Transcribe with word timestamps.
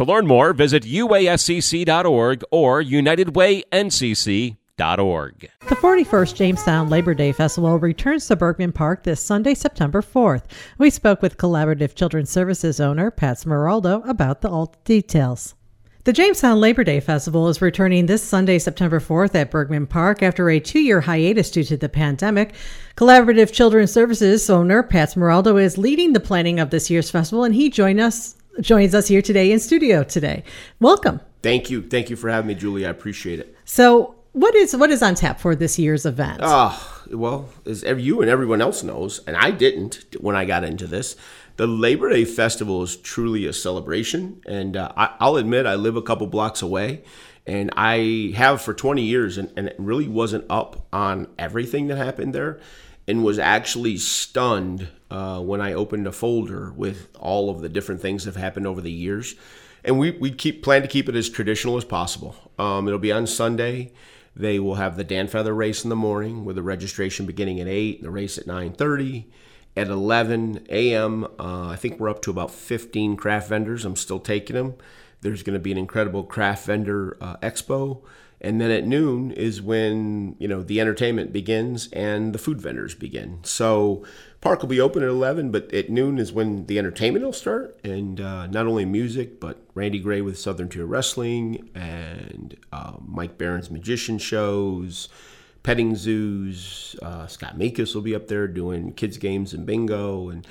To 0.00 0.06
learn 0.06 0.26
more, 0.26 0.54
visit 0.54 0.84
uascc.org 0.84 2.42
or 2.50 2.82
unitedwayncc.org. 2.82 5.50
The 5.68 5.76
41st 5.76 6.34
Jamestown 6.34 6.88
Labor 6.88 7.12
Day 7.12 7.32
Festival 7.32 7.78
returns 7.78 8.26
to 8.28 8.36
Bergman 8.36 8.72
Park 8.72 9.02
this 9.02 9.22
Sunday, 9.22 9.52
September 9.52 10.00
4th. 10.00 10.44
We 10.78 10.88
spoke 10.88 11.20
with 11.20 11.36
Collaborative 11.36 11.94
Children's 11.94 12.30
Services 12.30 12.80
owner 12.80 13.10
Pat 13.10 13.40
Smeraldo 13.40 14.02
about 14.08 14.40
the 14.40 14.48
all 14.48 14.74
details. 14.86 15.54
The 16.04 16.14
Jamestown 16.14 16.60
Labor 16.60 16.82
Day 16.82 17.00
Festival 17.00 17.50
is 17.50 17.60
returning 17.60 18.06
this 18.06 18.24
Sunday, 18.24 18.58
September 18.58 19.00
4th 19.00 19.34
at 19.34 19.50
Bergman 19.50 19.86
Park 19.86 20.22
after 20.22 20.48
a 20.48 20.60
two 20.60 20.80
year 20.80 21.02
hiatus 21.02 21.50
due 21.50 21.64
to 21.64 21.76
the 21.76 21.90
pandemic. 21.90 22.54
Collaborative 22.96 23.52
Children's 23.52 23.92
Services 23.92 24.48
owner 24.48 24.82
Pat 24.82 25.10
Smeraldo 25.10 25.62
is 25.62 25.76
leading 25.76 26.14
the 26.14 26.20
planning 26.20 26.58
of 26.58 26.70
this 26.70 26.88
year's 26.88 27.10
festival, 27.10 27.44
and 27.44 27.54
he 27.54 27.68
joined 27.68 28.00
us 28.00 28.36
joins 28.60 28.94
us 28.94 29.08
here 29.08 29.22
today 29.22 29.52
in 29.52 29.58
studio 29.58 30.02
today. 30.02 30.44
Welcome. 30.80 31.20
Thank 31.42 31.70
you. 31.70 31.82
Thank 31.82 32.10
you 32.10 32.16
for 32.16 32.28
having 32.28 32.48
me, 32.48 32.54
Julie. 32.54 32.86
I 32.86 32.90
appreciate 32.90 33.40
it. 33.40 33.54
So, 33.64 34.16
what 34.32 34.54
is 34.54 34.76
what 34.76 34.90
is 34.90 35.02
on 35.02 35.14
tap 35.14 35.40
for 35.40 35.56
this 35.56 35.78
year's 35.78 36.06
event? 36.06 36.40
Ah, 36.42 37.02
well, 37.10 37.48
as 37.66 37.82
you 37.82 38.20
and 38.20 38.30
everyone 38.30 38.60
else 38.60 38.82
knows, 38.82 39.20
and 39.26 39.36
I 39.36 39.50
didn't 39.50 40.04
when 40.20 40.36
I 40.36 40.44
got 40.44 40.64
into 40.64 40.86
this, 40.86 41.16
the 41.56 41.66
Labor 41.66 42.10
Day 42.10 42.24
Festival 42.24 42.82
is 42.82 42.96
truly 42.96 43.46
a 43.46 43.52
celebration. 43.52 44.40
And 44.46 44.76
uh, 44.76 44.92
I, 44.96 45.14
I'll 45.20 45.36
admit, 45.36 45.66
I 45.66 45.74
live 45.74 45.96
a 45.96 46.02
couple 46.02 46.26
blocks 46.26 46.62
away, 46.62 47.02
and 47.46 47.70
I 47.76 48.32
have 48.36 48.62
for 48.62 48.72
20 48.72 49.02
years, 49.02 49.36
and, 49.36 49.52
and 49.56 49.68
it 49.68 49.76
really 49.78 50.08
wasn't 50.08 50.44
up 50.48 50.86
on 50.92 51.26
everything 51.38 51.88
that 51.88 51.96
happened 51.96 52.34
there, 52.34 52.60
and 53.08 53.24
was 53.24 53.38
actually 53.38 53.96
stunned 53.96 54.88
uh, 55.10 55.40
when 55.40 55.60
I 55.60 55.72
opened 55.72 56.06
a 56.06 56.12
folder 56.12 56.72
with 56.72 57.08
all 57.18 57.50
of 57.50 57.60
the 57.60 57.68
different 57.68 58.00
things 58.00 58.24
that 58.24 58.34
have 58.34 58.42
happened 58.42 58.66
over 58.66 58.80
the 58.80 58.92
years. 58.92 59.34
And 59.84 59.98
we, 59.98 60.10
we 60.12 60.30
keep 60.30 60.62
plan 60.62 60.82
to 60.82 60.88
keep 60.88 61.08
it 61.08 61.16
as 61.16 61.28
traditional 61.28 61.76
as 61.76 61.84
possible. 61.84 62.36
Um, 62.58 62.86
it'll 62.86 62.98
be 62.98 63.12
on 63.12 63.26
Sunday. 63.26 63.92
They 64.36 64.60
will 64.60 64.76
have 64.76 64.96
the 64.96 65.04
Dan 65.04 65.26
Feather 65.26 65.54
race 65.54 65.84
in 65.84 65.90
the 65.90 65.96
morning 65.96 66.44
with 66.44 66.56
the 66.56 66.62
registration 66.62 67.26
beginning 67.26 67.60
at 67.60 67.66
8 67.66 67.96
and 67.96 68.06
the 68.06 68.10
race 68.10 68.38
at 68.38 68.46
9.30. 68.46 69.24
At 69.76 69.88
11 69.88 70.66
a.m., 70.68 71.24
uh, 71.38 71.68
I 71.68 71.76
think 71.76 71.98
we're 71.98 72.08
up 72.08 72.22
to 72.22 72.30
about 72.30 72.50
15 72.50 73.16
craft 73.16 73.48
vendors. 73.48 73.84
I'm 73.84 73.96
still 73.96 74.20
taking 74.20 74.56
them. 74.56 74.74
There's 75.22 75.42
going 75.42 75.54
to 75.54 75.60
be 75.60 75.72
an 75.72 75.78
incredible 75.78 76.24
craft 76.24 76.66
vendor 76.66 77.16
uh, 77.20 77.36
expo 77.38 78.02
and 78.40 78.60
then 78.60 78.70
at 78.70 78.86
noon 78.86 79.30
is 79.32 79.60
when 79.60 80.34
you 80.38 80.48
know 80.48 80.62
the 80.62 80.80
entertainment 80.80 81.32
begins 81.32 81.88
and 81.92 82.34
the 82.34 82.38
food 82.38 82.60
vendors 82.60 82.94
begin. 82.94 83.40
So 83.42 84.04
park 84.40 84.62
will 84.62 84.68
be 84.68 84.80
open 84.80 85.02
at 85.02 85.08
11 85.08 85.50
but 85.50 85.72
at 85.74 85.90
noon 85.90 86.18
is 86.18 86.32
when 86.32 86.66
the 86.66 86.78
entertainment 86.78 87.24
will 87.24 87.32
start. 87.32 87.78
And 87.84 88.20
uh, 88.20 88.46
not 88.46 88.66
only 88.66 88.84
music 88.84 89.40
but 89.40 89.62
randy 89.74 89.98
gray 89.98 90.22
with 90.22 90.38
southern 90.38 90.68
tier 90.68 90.86
wrestling 90.86 91.68
and 91.74 92.56
uh, 92.72 92.94
mike 93.06 93.36
barron's 93.36 93.70
magician 93.70 94.18
shows 94.18 95.08
petting 95.62 95.94
zoos. 95.94 96.96
Uh, 97.02 97.26
scott 97.26 97.58
makus 97.58 97.94
will 97.94 98.02
be 98.02 98.14
up 98.14 98.28
there 98.28 98.48
doing 98.48 98.92
kids 98.92 99.18
games 99.18 99.52
and 99.52 99.66
bingo. 99.66 100.30
And 100.30 100.46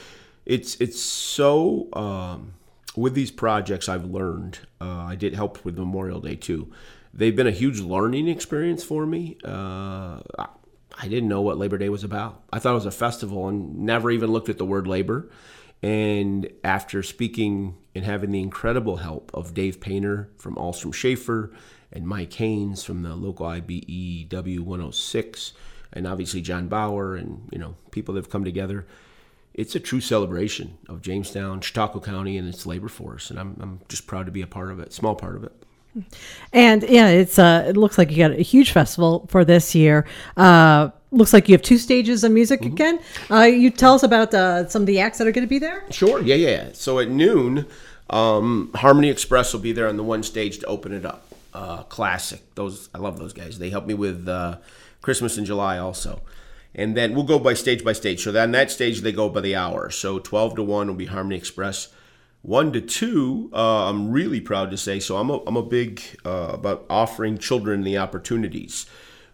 it's 0.46 0.76
it's 0.76 1.02
so 1.02 1.90
um, 1.94 2.54
with 2.96 3.14
these 3.14 3.32
projects 3.32 3.88
i've 3.88 4.06
learned 4.06 4.60
uh, 4.82 5.06
i 5.08 5.16
did 5.16 5.36
help 5.36 5.64
with 5.64 5.78
memorial 5.78 6.20
day 6.20 6.36
too 6.36 6.72
they've 7.14 7.36
been 7.36 7.48
a 7.48 7.52
huge 7.52 7.80
learning 7.80 8.28
experience 8.28 8.84
for 8.84 9.06
me. 9.06 9.38
Uh, 9.44 10.20
I 11.02 11.08
didn't 11.08 11.30
know 11.30 11.42
what 11.42 11.58
Labor 11.58 11.78
Day 11.78 11.90
was 11.90 12.04
about. 12.04 12.44
I 12.52 12.60
thought 12.60 12.72
it 12.72 12.76
was 12.76 12.86
a 12.86 12.92
festival 12.92 13.48
and 13.48 13.80
never 13.80 14.12
even 14.12 14.32
looked 14.32 14.50
at 14.50 14.58
the 14.58 14.66
word 14.66 14.88
labor. 14.88 15.30
And 15.82 16.50
after 16.64 17.02
speaking 17.04 17.78
and 17.96 18.04
having 18.04 18.32
the 18.32 18.42
incredible 18.42 18.98
help 18.98 19.32
of 19.34 19.54
Dave 19.54 19.80
Painter 19.80 20.30
from 20.38 20.56
Ahlstrom 20.56 20.94
Schaeffer 20.94 21.52
and 21.92 22.06
Mike 22.06 22.34
Haynes 22.34 22.84
from 22.84 23.02
the 23.02 23.16
local 23.16 23.46
IBEW 23.46 24.60
106, 24.60 25.54
and 25.94 26.06
obviously 26.06 26.42
John 26.42 26.68
Bauer 26.68 27.16
and 27.16 27.48
you 27.52 27.58
know 27.58 27.76
people 27.92 28.14
that 28.14 28.24
have 28.24 28.30
come 28.30 28.44
together, 28.44 28.86
it's 29.54 29.74
a 29.74 29.80
true 29.80 30.02
celebration 30.02 30.78
of 30.88 31.02
Jamestown, 31.02 31.62
Chautauqua 31.62 32.02
County, 32.02 32.38
and 32.38 32.48
its 32.48 32.66
labor 32.66 32.90
force. 32.90 33.30
And 33.30 33.40
I'm, 33.40 33.58
I'm 33.62 33.80
just 33.88 34.06
proud 34.06 34.26
to 34.26 34.32
be 34.32 34.42
a 34.42 34.48
part 34.48 34.72
of 34.72 34.80
it, 34.80 34.92
small 34.92 35.16
part 35.16 35.36
of 35.36 35.46
it. 35.46 35.54
And 36.54 36.84
yeah, 36.84 37.10
it's 37.10 37.40
uh, 37.40 37.66
it 37.68 37.78
looks 37.78 37.98
like 37.98 38.12
you 38.12 38.18
got 38.18 38.32
a 38.32 38.42
huge 38.42 38.72
festival 38.72 39.28
for 39.30 39.44
this 39.44 39.76
year. 39.76 40.06
Uh, 40.38 40.90
looks 41.12 41.34
like 41.34 41.50
you 41.50 41.54
have 41.54 41.62
two 41.62 41.78
stages 41.78 42.24
of 42.24 42.32
music 42.32 42.62
mm-hmm. 42.62 42.74
again. 42.74 43.00
Uh, 43.30 43.44
you 43.44 43.70
tell 43.70 43.94
us 43.94 44.04
about 44.04 44.34
uh, 44.34 44.68
some 44.68 44.84
of 44.84 44.86
the 44.86 45.00
acts 45.00 45.18
that 45.18 45.28
are 45.28 45.32
going 45.32 45.46
to 45.46 45.50
be 45.50 45.60
there. 45.60 45.84
Sure. 45.90 46.22
Yeah, 46.22 46.36
yeah. 46.36 46.70
So 46.74 47.00
at 47.00 47.10
noon, 47.10 47.66
um, 48.10 48.72
Harmony 48.76 49.10
Express 49.10 49.54
will 49.54 49.62
be 49.62 49.72
there 49.72 49.88
on 49.88 49.98
the 49.98 50.04
one 50.04 50.24
stage 50.24 50.60
to 50.60 50.66
open 50.68 50.94
it 50.94 51.06
up. 51.06 51.26
Uh, 51.54 51.84
classic. 51.84 52.42
Those 52.56 52.90
I 52.94 53.00
love 53.00 53.18
those 53.18 53.34
guys. 53.34 53.58
They 53.58 53.72
help 53.72 53.88
me 53.88 53.96
with 53.96 54.28
uh, 54.28 54.58
Christmas 55.02 55.38
in 55.38 55.46
July 55.46 55.80
also. 55.80 56.22
And 56.76 56.96
then 56.96 57.16
we'll 57.16 57.24
go 57.24 57.40
by 57.40 57.56
stage 57.56 57.84
by 57.84 57.94
stage. 57.94 58.24
So 58.24 58.40
on 58.40 58.52
that 58.52 58.70
stage 58.70 59.02
they 59.02 59.12
go 59.12 59.30
by 59.30 59.42
the 59.42 59.56
hour. 59.56 59.90
So 59.90 60.20
twelve 60.20 60.56
to 60.56 60.64
one 60.64 60.88
will 60.88 60.96
be 60.96 61.08
Harmony 61.08 61.36
Express. 61.36 61.90
One 62.42 62.72
to 62.72 62.82
two, 62.82 63.50
uh, 63.54 63.90
I'm 63.90 64.12
really 64.12 64.40
proud 64.40 64.72
to 64.72 64.78
say. 64.78 65.00
So 65.00 65.18
I'm 65.18 65.30
a, 65.30 65.44
I'm 65.46 65.58
a 65.58 65.64
big 65.64 66.02
uh, 66.26 66.52
about 66.54 66.86
offering 66.90 67.38
children 67.38 67.84
the 67.84 67.98
opportunities. 67.98 68.86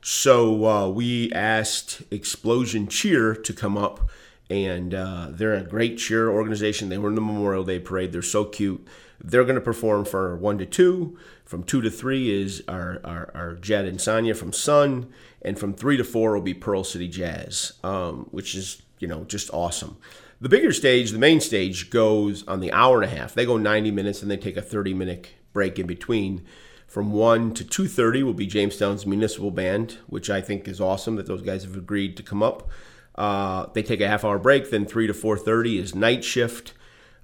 So 0.02 0.66
uh, 0.66 0.90
we 0.90 1.32
asked 1.32 2.02
Explosion 2.12 2.88
Cheer 2.88 3.36
to 3.36 3.54
come 3.54 3.78
up, 3.78 4.10
and 4.50 4.94
uh, 4.94 5.28
they're 5.30 5.54
a 5.54 5.64
great 5.64 5.98
cheer 5.98 6.30
organization. 6.30 6.90
They 6.90 6.98
were 6.98 7.10
in 7.10 7.16
the 7.16 7.22
Memorial 7.22 7.64
Day 7.64 7.80
parade. 7.80 8.12
They're 8.12 8.22
so 8.22 8.46
cute. 8.46 8.88
They're 9.24 9.44
going 9.44 9.56
to 9.56 9.62
perform 9.62 10.06
for 10.06 10.36
one 10.36 10.58
to 10.58 10.66
two. 10.66 11.18
From 11.46 11.64
two 11.64 11.82
to 11.82 11.92
three 11.92 12.30
is 12.30 12.64
our, 12.68 13.00
our, 13.04 13.32
our 13.36 13.54
Jed 13.56 13.86
and 13.86 14.02
Sonia 14.02 14.34
from 14.34 14.52
Sun, 14.52 15.12
and 15.44 15.58
from 15.60 15.74
three 15.74 15.98
to 15.98 16.04
four 16.04 16.34
will 16.34 16.42
be 16.42 16.54
Pearl 16.56 16.84
City 16.84 17.08
Jazz, 17.08 17.74
um, 17.84 18.28
which 18.32 18.56
is 18.56 18.82
you 19.00 19.08
know 19.08 19.24
just 19.26 19.52
awesome. 19.54 19.98
The 20.42 20.50
bigger 20.50 20.74
stage, 20.74 21.12
the 21.12 21.20
main 21.20 21.40
stage, 21.40 21.90
goes 21.90 22.46
on 22.48 22.60
the 22.60 22.72
hour 22.72 23.02
and 23.02 23.12
a 23.12 23.16
half. 23.16 23.34
They 23.34 23.46
go 23.46 23.58
90 23.58 23.92
minutes 23.92 24.22
and 24.22 24.30
they 24.30 24.38
take 24.38 24.58
a 24.58 24.62
30 24.62 24.94
minute 24.94 25.30
break 25.54 25.80
in 25.80 25.88
between. 25.88 26.46
From 26.88 27.14
1 27.14 27.54
to 27.56 27.64
2.30 27.64 28.24
will 28.24 28.34
be 28.34 28.46
Jamestown's 28.46 29.06
Municipal 29.06 29.52
Band, 29.52 29.98
which 30.08 30.30
I 30.30 30.42
think 30.42 30.68
is 30.68 30.80
awesome 30.82 31.16
that 31.16 31.26
those 31.26 31.42
guys 31.42 31.64
have 31.64 31.76
agreed 31.76 32.16
to 32.18 32.24
come 32.24 32.44
up. 32.44 32.70
Uh, 33.16 33.68
they 33.74 33.82
take 33.82 34.02
a 34.02 34.08
half 34.08 34.26
hour 34.26 34.38
break. 34.38 34.70
Then 34.70 34.86
3 34.86 35.08
to 35.08 35.14
4.30 35.14 35.80
is 35.80 35.96
Night 35.96 36.24
Shift. 36.24 36.74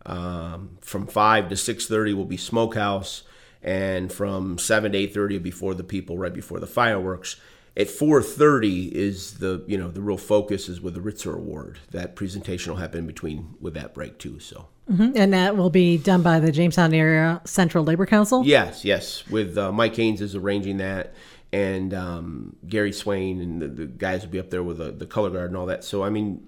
Um, 0.06 0.78
from 0.82 1.06
5 1.06 1.50
to 1.50 1.56
6.30 1.56 2.16
will 2.16 2.26
be 2.26 2.38
Smokehouse. 2.38 3.24
And 3.62 4.12
from 4.12 4.58
7 4.58 4.94
to 4.94 4.98
8.30 4.98 5.34
will 5.34 5.40
be 5.40 5.52
For 5.52 5.74
the 5.74 5.84
People, 5.84 6.18
right 6.18 6.34
before 6.34 6.60
the 6.60 6.68
fireworks 6.68 7.36
at 7.78 7.88
4.30 7.88 8.92
is 8.92 9.38
the 9.40 9.64
you 9.68 9.78
know 9.78 9.90
the 9.90 10.02
real 10.02 10.18
focus 10.18 10.68
is 10.68 10.82
with 10.82 10.94
the 10.94 11.00
Ritzer 11.00 11.36
Award. 11.36 11.80
That 11.92 12.16
presentation 12.16 12.74
will 12.74 12.80
happen 12.80 13.08
between 13.08 13.56
with 13.60 13.74
that 13.76 13.94
break 13.94 14.18
too. 14.18 14.40
So. 14.40 14.68
Mm-hmm. 14.92 15.12
And 15.16 15.34
that 15.34 15.56
will 15.56 15.70
be 15.70 15.98
done 15.98 16.22
by 16.22 16.40
the 16.40 16.52
Jamestown 16.52 16.94
Area 16.94 17.42
Central 17.46 17.86
Labor 17.86 18.06
Council. 18.06 18.44
Yes, 18.46 18.84
yes. 18.84 19.26
With 19.28 19.58
uh, 19.58 19.72
Mike 19.72 19.96
Haynes 19.96 20.20
is 20.20 20.36
arranging 20.36 20.78
that, 20.78 21.14
and 21.54 21.94
um, 21.94 22.58
Gary 22.68 22.92
Swain 22.92 23.40
and 23.40 23.62
the, 23.62 23.68
the, 23.68 23.86
guys 23.86 24.24
will 24.24 24.32
be 24.32 24.40
up 24.40 24.50
there 24.50 24.64
with 24.64 24.80
the, 24.80 24.92
the 24.92 25.06
color 25.06 25.30
guard 25.30 25.52
and 25.52 25.56
all 25.56 25.68
that. 25.68 25.86
So 25.86 26.04
I 26.04 26.10
mean, 26.10 26.46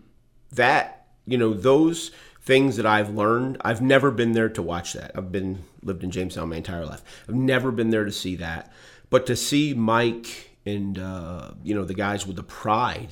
that 0.51 1.07
you 1.25 1.37
know 1.37 1.53
those 1.53 2.11
things 2.41 2.75
that 2.75 2.85
I've 2.85 3.11
learned. 3.11 3.59
I've 3.61 3.81
never 3.81 4.11
been 4.11 4.33
there 4.33 4.49
to 4.49 4.61
watch 4.61 4.91
that. 4.93 5.11
I've 5.15 5.31
been 5.31 5.59
lived 5.81 6.03
in 6.03 6.11
Jamestown 6.11 6.49
my 6.49 6.57
entire 6.57 6.85
life. 6.85 7.01
I've 7.29 7.35
never 7.35 7.71
been 7.71 7.91
there 7.91 8.03
to 8.03 8.11
see 8.11 8.35
that 8.37 8.73
but 9.13 9.27
to 9.27 9.35
see 9.35 9.75
Mike 9.75 10.52
and 10.65 10.98
uh, 10.98 11.51
you 11.63 11.75
know 11.75 11.86
the 11.86 11.94
guys 11.94 12.25
with 12.25 12.36
the 12.36 12.44
pride 12.44 13.10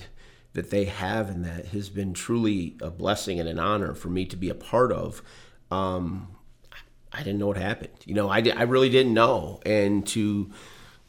that 0.53 0.69
they 0.69 0.86
have 0.86 1.30
in 1.30 1.44
that 1.44 1.68
has 1.68 1.89
been 1.89 2.13
truly 2.13 2.75
a 2.81 2.89
blessing 2.89 3.39
and 3.39 3.48
an 3.48 3.57
honor 3.57 3.94
for 3.94 4.09
me 4.09 4.25
to 4.25 4.36
be 4.36 4.50
a 4.50 4.56
part 4.56 4.92
of. 4.92 5.21
Um, 5.69 6.27
I 7.13 7.19
didn't 7.19 7.39
know 7.39 7.48
what 7.48 7.57
happened. 7.57 7.94
You 8.06 8.15
know, 8.15 8.30
I, 8.30 8.39
I 8.56 8.63
really 8.63 8.89
didn't 8.89 9.13
know, 9.13 9.62
and 9.65 10.06
to 10.07 10.51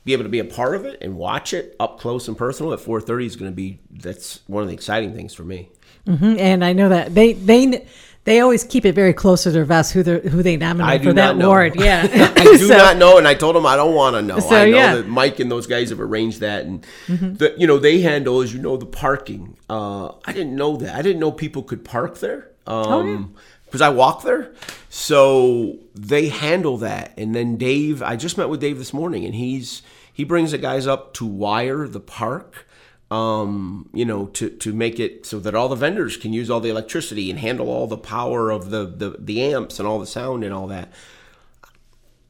be 0.04 0.12
able 0.12 0.24
to 0.24 0.28
be 0.28 0.40
a 0.40 0.44
part 0.44 0.74
of 0.74 0.84
it 0.84 0.98
and 1.00 1.16
watch 1.16 1.54
it 1.54 1.76
up 1.78 2.00
close 2.00 2.26
and 2.26 2.36
personal 2.36 2.72
at 2.72 2.80
4:30 2.80 3.26
is 3.26 3.36
going 3.36 3.50
to 3.50 3.54
be 3.54 3.80
that's 3.90 4.40
one 4.46 4.62
of 4.62 4.68
the 4.68 4.74
exciting 4.74 5.14
things 5.14 5.34
for 5.34 5.44
me. 5.44 5.70
Mm-hmm. 6.06 6.38
And 6.38 6.64
I 6.64 6.72
know 6.72 6.88
that 6.88 7.14
they 7.14 7.34
they 7.34 7.86
they 8.24 8.40
always 8.40 8.62
keep 8.64 8.84
it 8.84 8.94
very 8.94 9.12
close 9.12 9.42
to 9.42 9.50
their 9.50 9.64
vest 9.64 9.92
who 9.92 10.02
they 10.02 10.20
who 10.28 10.42
they 10.42 10.56
nominate 10.56 11.02
for 11.02 11.12
that 11.12 11.36
award. 11.36 11.74
Yeah, 11.82 12.06
I 12.36 12.44
do 12.44 12.58
so, 12.68 12.76
not 12.76 12.96
know, 12.96 13.18
and 13.18 13.26
I 13.26 13.34
told 13.34 13.56
them 13.56 13.66
I 13.66 13.76
don't 13.76 13.94
want 13.94 14.14
to 14.16 14.22
know. 14.22 14.38
So, 14.38 14.54
I 14.54 14.70
know 14.70 14.76
yeah. 14.76 14.94
that 14.96 15.08
Mike 15.08 15.40
and 15.40 15.50
those 15.50 15.66
guys 15.66 15.90
have 15.90 16.00
arranged 16.00 16.40
that, 16.40 16.64
and 16.64 16.86
mm-hmm. 17.06 17.34
the, 17.34 17.54
you 17.58 17.66
know 17.66 17.78
they 17.78 18.00
handle, 18.00 18.40
as 18.40 18.52
you 18.54 18.60
know, 18.60 18.76
the 18.76 18.86
parking. 18.86 19.56
Uh, 19.68 20.12
I 20.24 20.32
didn't 20.32 20.54
know 20.54 20.76
that. 20.76 20.94
I 20.94 21.02
didn't 21.02 21.20
know 21.20 21.32
people 21.32 21.62
could 21.62 21.84
park 21.84 22.18
there. 22.18 22.50
Um, 22.66 22.86
oh, 22.86 23.04
yeah 23.04 23.24
because 23.72 23.80
I 23.80 23.88
walk 23.88 24.22
there. 24.22 24.52
So 24.90 25.78
they 25.94 26.28
handle 26.28 26.76
that. 26.76 27.14
And 27.16 27.34
then 27.34 27.56
Dave, 27.56 28.02
I 28.02 28.16
just 28.16 28.36
met 28.36 28.50
with 28.50 28.60
Dave 28.60 28.76
this 28.76 28.92
morning, 28.92 29.24
and 29.24 29.34
he's 29.34 29.80
he 30.12 30.24
brings 30.24 30.50
the 30.50 30.58
guys 30.58 30.86
up 30.86 31.14
to 31.14 31.24
wire 31.24 31.88
the 31.88 31.98
park 31.98 32.66
um, 33.12 33.90
you 33.92 34.06
know, 34.06 34.24
to, 34.28 34.48
to 34.48 34.72
make 34.72 34.98
it 34.98 35.26
so 35.26 35.38
that 35.38 35.54
all 35.54 35.68
the 35.68 35.76
vendors 35.76 36.16
can 36.16 36.32
use 36.32 36.48
all 36.48 36.60
the 36.60 36.70
electricity 36.70 37.28
and 37.28 37.38
handle 37.38 37.68
all 37.68 37.86
the 37.86 37.98
power 37.98 38.50
of 38.50 38.70
the, 38.70 38.86
the, 38.86 39.16
the 39.18 39.42
amps 39.52 39.78
and 39.78 39.86
all 39.86 39.98
the 39.98 40.06
sound 40.06 40.42
and 40.42 40.54
all 40.54 40.66
that. 40.68 40.90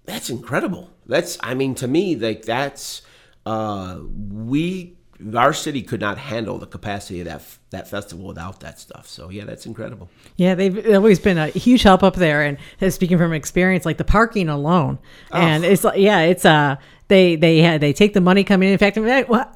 That's 0.07 0.29
incredible. 0.29 0.91
That's, 1.07 1.39
I 1.41 1.55
mean, 1.55 1.77
to 1.77 1.87
me, 1.87 2.17
like 2.17 2.43
that's, 2.43 3.03
uh, 3.47 4.01
we, 4.03 4.97
our 5.35 5.53
city 5.53 5.83
could 5.83 6.01
not 6.01 6.19
handle 6.19 6.59
the 6.59 6.67
capacity 6.67 7.21
of 7.21 7.27
that 7.27 7.43
that 7.71 7.89
festival 7.89 8.27
without 8.27 8.61
that 8.61 8.79
stuff. 8.79 9.09
So 9.09 9.31
yeah, 9.31 9.45
that's 9.45 9.67
incredible. 9.67 10.11
Yeah, 10.37 10.55
they've 10.55 10.95
always 10.95 11.19
been 11.19 11.39
a 11.39 11.49
huge 11.49 11.83
help 11.83 12.03
up 12.03 12.17
there. 12.17 12.43
And 12.43 12.59
speaking 12.93 13.19
from 13.19 13.33
experience, 13.33 13.85
like 13.85 13.97
the 13.97 14.05
parking 14.05 14.49
alone, 14.49 14.99
oh. 15.33 15.39
and 15.39 15.65
it's 15.65 15.85
like 15.85 15.99
yeah, 15.99 16.21
it's 16.21 16.45
uh 16.45 16.77
they 17.09 17.37
they 17.37 17.59
had 17.59 17.81
they 17.81 17.93
take 17.93 18.15
the 18.15 18.21
money 18.21 18.45
coming 18.45 18.69
in. 18.69 18.73
In 18.73 18.79
fact, 18.79 18.97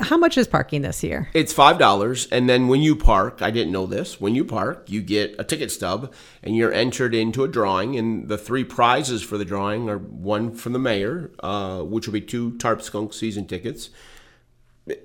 how 0.00 0.16
much 0.16 0.36
is 0.36 0.46
parking 0.46 0.82
this 0.82 1.02
year? 1.02 1.30
It's 1.32 1.52
five 1.52 1.78
dollars, 1.78 2.26
and 2.30 2.48
then 2.48 2.68
when 2.68 2.82
you 2.82 2.94
park, 2.96 3.40
I 3.40 3.50
didn't 3.50 3.72
know 3.72 3.86
this. 3.86 4.20
When 4.20 4.34
you 4.34 4.44
park, 4.44 4.84
you 4.88 5.00
get 5.00 5.34
a 5.38 5.44
ticket 5.44 5.70
stub, 5.70 6.12
and 6.42 6.56
you're 6.56 6.72
entered 6.72 7.14
into 7.14 7.44
a 7.44 7.48
drawing. 7.48 7.96
And 7.96 8.28
the 8.28 8.38
three 8.38 8.64
prizes 8.64 9.22
for 9.22 9.38
the 9.38 9.44
drawing 9.44 9.88
are 9.88 9.98
one 9.98 10.54
from 10.54 10.72
the 10.74 10.78
mayor, 10.78 11.30
uh, 11.40 11.80
which 11.80 12.06
will 12.06 12.12
be 12.12 12.20
two 12.20 12.56
Tarp 12.58 12.82
Skunk 12.82 13.14
season 13.14 13.46
tickets 13.46 13.90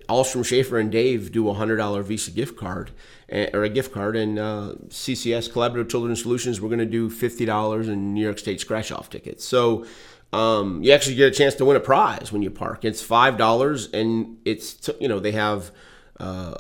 Ahlstrom 0.08 0.46
Schaeffer 0.46 0.78
and 0.78 0.92
Dave 0.92 1.32
do 1.32 1.50
a 1.50 1.54
hundred 1.54 1.78
dollar 1.78 2.04
Visa 2.04 2.32
gift 2.32 2.56
card 2.56 2.92
eh, 3.30 3.50
or 3.54 3.64
a 3.64 3.70
gift 3.70 3.92
card, 3.92 4.16
and 4.16 4.38
uh, 4.38 4.76
CCS 4.88 5.50
Collaborative 5.50 5.90
Children's 5.90 6.22
Solutions 6.22 6.62
we're 6.62 6.70
going 6.70 6.80
to 6.80 6.86
do 6.86 7.10
fifty 7.10 7.46
dollars 7.46 7.88
in 7.88 8.14
New 8.14 8.24
York 8.24 8.38
State 8.38 8.60
scratch 8.60 8.92
off 8.92 9.10
tickets. 9.10 9.44
So 9.44 9.86
um, 10.34 10.84
you 10.84 10.92
actually 10.92 11.16
get 11.16 11.28
a 11.28 11.36
chance 11.36 11.56
to 11.56 11.66
win 11.66 11.76
a 11.76 11.80
prize 11.80 12.32
when 12.32 12.42
you 12.42 12.52
park. 12.52 12.86
It's 12.86 13.02
five 13.02 13.38
dollars, 13.38 13.92
and 13.92 14.38
it's 14.46 14.90
you 15.00 15.08
know 15.08 15.20
they 15.20 15.32
have 15.32 15.72
uh, 16.20 16.56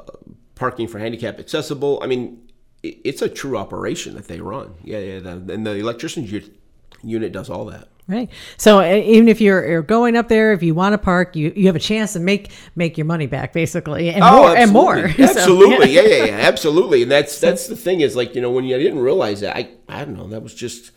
parking 0.55 0.87
for 0.87 0.97
handicap 0.97 1.39
accessible. 1.39 1.99
I 2.01 2.07
mean, 2.07 2.51
it's 2.81 3.21
a 3.21 3.29
true 3.29 3.57
operation 3.57 4.15
that 4.15 4.27
they 4.27 4.41
run. 4.41 4.73
Yeah, 4.83 4.99
yeah, 4.99 5.29
and 5.31 5.65
the 5.65 5.75
electrician's 5.75 6.49
unit 7.03 7.31
does 7.31 7.49
all 7.49 7.65
that. 7.65 7.87
Right. 8.07 8.29
So 8.57 8.79
uh, 8.79 8.95
even 9.05 9.29
if 9.29 9.39
you're, 9.39 9.65
you're, 9.65 9.81
going 9.81 10.17
up 10.17 10.27
there, 10.27 10.51
if 10.51 10.63
you 10.63 10.73
want 10.73 10.93
to 10.93 10.97
park, 10.97 11.35
you, 11.35 11.53
you 11.55 11.67
have 11.67 11.75
a 11.75 11.79
chance 11.79 12.13
to 12.13 12.19
make 12.19 12.51
make 12.75 12.97
your 12.97 13.05
money 13.05 13.27
back, 13.27 13.53
basically, 13.53 14.09
and 14.09 14.23
oh, 14.23 14.37
more 14.37 14.57
and 14.57 14.71
more. 14.71 14.97
Absolutely, 15.17 15.95
so, 15.95 16.01
yeah. 16.01 16.01
yeah, 16.01 16.25
yeah, 16.25 16.31
absolutely. 16.41 17.03
And 17.03 17.11
that's 17.11 17.39
that's 17.39 17.67
the 17.67 17.75
thing 17.75 18.01
is 18.01 18.15
like 18.15 18.35
you 18.35 18.41
know 18.41 18.51
when 18.51 18.65
you 18.65 18.75
I 18.75 18.79
didn't 18.79 18.99
realize 18.99 19.41
that 19.41 19.55
I 19.55 19.69
I 19.87 20.03
don't 20.03 20.17
know 20.17 20.27
that 20.27 20.41
was 20.43 20.53
just 20.53 20.91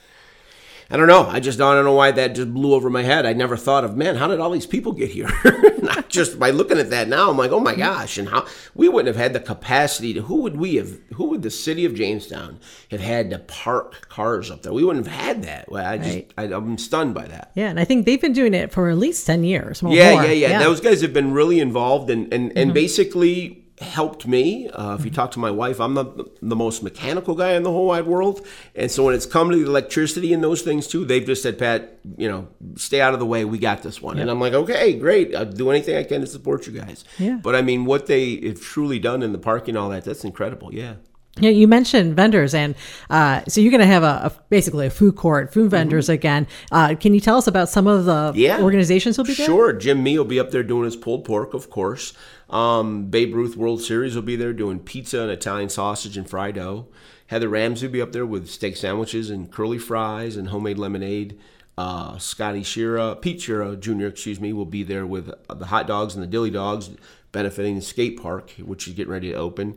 I 0.90 0.96
don't 0.96 1.06
know. 1.06 1.26
I 1.26 1.40
just 1.40 1.60
I 1.60 1.74
don't 1.74 1.84
know 1.84 1.94
why 1.94 2.10
that 2.10 2.34
just 2.34 2.52
blew 2.52 2.74
over 2.74 2.90
my 2.90 3.02
head. 3.02 3.26
I 3.26 3.32
never 3.32 3.56
thought 3.56 3.84
of 3.84 3.96
man, 3.96 4.16
how 4.16 4.28
did 4.28 4.40
all 4.40 4.50
these 4.50 4.66
people 4.66 4.92
get 4.92 5.10
here? 5.10 5.30
Not 5.82 6.08
just 6.08 6.38
by 6.38 6.50
looking 6.50 6.78
at 6.78 6.90
that 6.90 7.08
now, 7.08 7.30
I'm 7.30 7.38
like, 7.38 7.50
oh 7.52 7.60
my 7.60 7.74
gosh, 7.74 8.18
and 8.18 8.28
how 8.28 8.46
we 8.74 8.88
wouldn't 8.88 9.14
have 9.14 9.22
had 9.22 9.32
the 9.32 9.40
capacity 9.40 10.14
to. 10.14 10.22
Who 10.22 10.42
would 10.42 10.56
we 10.56 10.76
have? 10.76 10.98
Who 11.14 11.26
would 11.26 11.42
the 11.42 11.50
city 11.50 11.84
of 11.84 11.94
Jamestown 11.94 12.60
have 12.90 13.00
had 13.00 13.30
to 13.30 13.38
park 13.38 14.08
cars 14.08 14.50
up 14.50 14.62
there? 14.62 14.72
We 14.72 14.84
wouldn't 14.84 15.06
have 15.06 15.16
had 15.16 15.42
that. 15.44 15.70
Well, 15.70 15.84
I 15.84 15.98
just 15.98 16.14
right. 16.14 16.32
I, 16.36 16.44
am 16.44 16.78
stunned 16.78 17.14
by 17.14 17.26
that. 17.26 17.52
Yeah, 17.54 17.68
and 17.68 17.80
I 17.80 17.84
think 17.84 18.06
they've 18.06 18.20
been 18.20 18.32
doing 18.32 18.54
it 18.54 18.72
for 18.72 18.88
at 18.90 18.98
least 18.98 19.26
ten 19.26 19.44
years. 19.44 19.82
yeah, 19.82 19.90
yeah, 19.90 20.24
yeah, 20.24 20.32
yeah, 20.32 20.58
Those 20.58 20.80
guys 20.80 21.00
have 21.02 21.12
been 21.12 21.32
really 21.32 21.60
involved 21.60 22.10
and 22.10 22.32
and 22.32 22.50
and 22.56 22.68
mm-hmm. 22.68 22.74
basically 22.74 23.63
helped 23.84 24.26
me. 24.26 24.68
Uh, 24.68 24.96
if 24.98 25.04
you 25.04 25.10
talk 25.10 25.30
to 25.32 25.38
my 25.38 25.50
wife, 25.50 25.80
I'm 25.80 25.94
the, 25.94 26.24
the 26.42 26.56
most 26.56 26.82
mechanical 26.82 27.34
guy 27.34 27.52
in 27.52 27.62
the 27.62 27.70
whole 27.70 27.86
wide 27.86 28.06
world. 28.06 28.46
And 28.74 28.90
so 28.90 29.04
when 29.04 29.14
it's 29.14 29.26
come 29.26 29.50
to 29.50 29.56
the 29.56 29.64
electricity 29.64 30.32
and 30.32 30.42
those 30.42 30.62
things 30.62 30.86
too, 30.86 31.04
they've 31.04 31.24
just 31.24 31.42
said, 31.42 31.58
Pat, 31.58 31.98
you 32.16 32.28
know, 32.28 32.48
stay 32.76 33.00
out 33.00 33.14
of 33.14 33.20
the 33.20 33.26
way. 33.26 33.44
We 33.44 33.58
got 33.58 33.82
this 33.82 34.02
one. 34.02 34.16
Yep. 34.16 34.22
And 34.22 34.30
I'm 34.30 34.40
like, 34.40 34.54
okay, 34.54 34.94
great. 34.98 35.34
I'll 35.34 35.44
do 35.44 35.70
anything 35.70 35.96
I 35.96 36.04
can 36.04 36.20
to 36.20 36.26
support 36.26 36.66
you 36.66 36.72
guys. 36.72 37.04
Yeah. 37.18 37.38
But 37.42 37.54
I 37.54 37.62
mean, 37.62 37.84
what 37.84 38.06
they 38.06 38.40
have 38.46 38.60
truly 38.60 38.98
done 38.98 39.22
in 39.22 39.32
the 39.32 39.38
parking, 39.38 39.76
all 39.76 39.90
that, 39.90 40.04
that's 40.04 40.24
incredible. 40.24 40.74
Yeah. 40.74 40.94
Yeah, 41.40 41.50
you 41.50 41.66
mentioned 41.66 42.14
vendors, 42.14 42.54
and 42.54 42.76
uh, 43.10 43.42
so 43.48 43.60
you're 43.60 43.72
going 43.72 43.80
to 43.80 43.86
have 43.86 44.04
a, 44.04 44.06
a, 44.06 44.32
basically 44.50 44.86
a 44.86 44.90
food 44.90 45.16
court, 45.16 45.52
food 45.52 45.62
mm-hmm. 45.62 45.70
vendors 45.70 46.04
mm-hmm. 46.04 46.12
again. 46.12 46.46
Uh, 46.70 46.94
can 46.94 47.12
you 47.12 47.18
tell 47.18 47.36
us 47.36 47.48
about 47.48 47.68
some 47.68 47.88
of 47.88 48.04
the 48.04 48.32
yeah. 48.36 48.62
organizations 48.62 49.16
who'll 49.16 49.24
be 49.24 49.34
there? 49.34 49.46
Sure, 49.46 49.72
Jim 49.72 50.04
Mee 50.04 50.16
will 50.16 50.24
be 50.24 50.38
up 50.38 50.52
there 50.52 50.62
doing 50.62 50.84
his 50.84 50.94
pulled 50.94 51.24
pork, 51.24 51.52
of 51.52 51.70
course. 51.70 52.12
Um, 52.54 53.06
Babe 53.06 53.34
Ruth 53.34 53.56
World 53.56 53.82
Series 53.82 54.14
will 54.14 54.22
be 54.22 54.36
there 54.36 54.52
doing 54.52 54.78
pizza 54.78 55.22
and 55.22 55.30
Italian 55.30 55.68
sausage 55.68 56.16
and 56.16 56.30
fried 56.30 56.54
dough. 56.54 56.86
Heather 57.26 57.48
Ramsey 57.48 57.86
will 57.86 57.92
be 57.92 58.00
up 58.00 58.12
there 58.12 58.24
with 58.24 58.48
steak 58.48 58.76
sandwiches 58.76 59.28
and 59.28 59.50
curly 59.50 59.78
fries 59.78 60.36
and 60.36 60.48
homemade 60.48 60.78
lemonade. 60.78 61.36
Uh, 61.76 62.16
Scotty 62.18 62.62
Shira, 62.62 63.16
Pete 63.16 63.40
Shira 63.40 63.74
Jr., 63.74 64.06
excuse 64.06 64.38
me, 64.38 64.52
will 64.52 64.64
be 64.66 64.84
there 64.84 65.04
with 65.04 65.32
the 65.48 65.66
hot 65.66 65.88
dogs 65.88 66.14
and 66.14 66.22
the 66.22 66.28
dilly 66.28 66.50
dogs, 66.50 66.90
benefiting 67.32 67.74
the 67.74 67.82
skate 67.82 68.22
park, 68.22 68.52
which 68.52 68.86
is 68.86 68.94
getting 68.94 69.12
ready 69.12 69.32
to 69.32 69.36
open. 69.36 69.74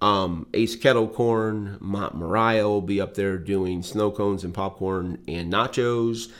Um, 0.00 0.46
Ace 0.54 0.76
Kettle 0.76 1.08
Corn, 1.08 1.78
Mont 1.80 2.14
Mariah 2.14 2.68
will 2.68 2.80
be 2.80 3.00
up 3.00 3.14
there 3.14 3.38
doing 3.38 3.82
snow 3.82 4.12
cones 4.12 4.44
and 4.44 4.54
popcorn 4.54 5.18
and 5.26 5.52
nachos. 5.52 6.30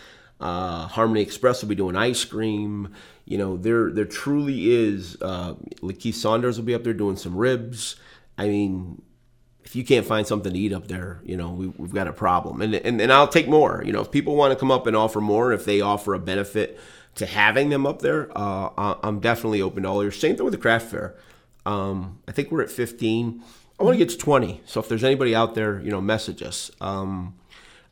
Uh, 0.40 0.86
Harmony 0.86 1.20
Express 1.20 1.62
will 1.62 1.68
be 1.68 1.74
doing 1.74 1.96
ice 1.96 2.24
cream. 2.24 2.94
You 3.24 3.38
know, 3.38 3.56
there 3.56 3.90
there 3.90 4.04
truly 4.04 4.70
is. 4.70 5.16
Uh, 5.20 5.54
Lakeith 5.82 6.14
Saunders 6.14 6.58
will 6.58 6.64
be 6.64 6.74
up 6.74 6.84
there 6.84 6.94
doing 6.94 7.16
some 7.16 7.36
ribs. 7.36 7.96
I 8.38 8.48
mean, 8.48 9.02
if 9.64 9.76
you 9.76 9.84
can't 9.84 10.06
find 10.06 10.26
something 10.26 10.52
to 10.52 10.58
eat 10.58 10.72
up 10.72 10.88
there, 10.88 11.20
you 11.24 11.36
know, 11.36 11.50
we, 11.50 11.66
have 11.84 11.94
got 11.94 12.08
a 12.08 12.12
problem. 12.12 12.62
And, 12.62 12.74
and 12.74 13.00
and 13.00 13.12
I'll 13.12 13.28
take 13.28 13.48
more. 13.48 13.82
You 13.84 13.92
know, 13.92 14.00
if 14.00 14.10
people 14.10 14.34
want 14.34 14.52
to 14.52 14.58
come 14.58 14.70
up 14.70 14.86
and 14.86 14.96
offer 14.96 15.20
more, 15.20 15.52
if 15.52 15.64
they 15.64 15.80
offer 15.80 16.14
a 16.14 16.18
benefit 16.18 16.78
to 17.16 17.26
having 17.26 17.68
them 17.68 17.86
up 17.86 18.00
there, 18.00 18.30
uh, 18.36 18.94
I'm 19.02 19.20
definitely 19.20 19.62
open 19.62 19.82
to 19.82 19.88
all 19.88 20.02
your. 20.02 20.12
Same 20.12 20.36
thing 20.36 20.44
with 20.44 20.54
the 20.54 20.58
craft 20.58 20.90
fair. 20.90 21.16
Um, 21.66 22.18
I 22.26 22.32
think 22.32 22.50
we're 22.50 22.62
at 22.62 22.70
15. 22.70 23.42
I 23.78 23.82
want 23.82 23.94
to 23.94 23.98
get 23.98 24.10
to 24.10 24.18
20. 24.18 24.62
So 24.66 24.80
if 24.80 24.88
there's 24.88 25.04
anybody 25.04 25.34
out 25.34 25.54
there, 25.54 25.80
you 25.80 25.90
know, 25.90 26.00
message 26.00 26.42
us. 26.42 26.70
Um, 26.80 27.34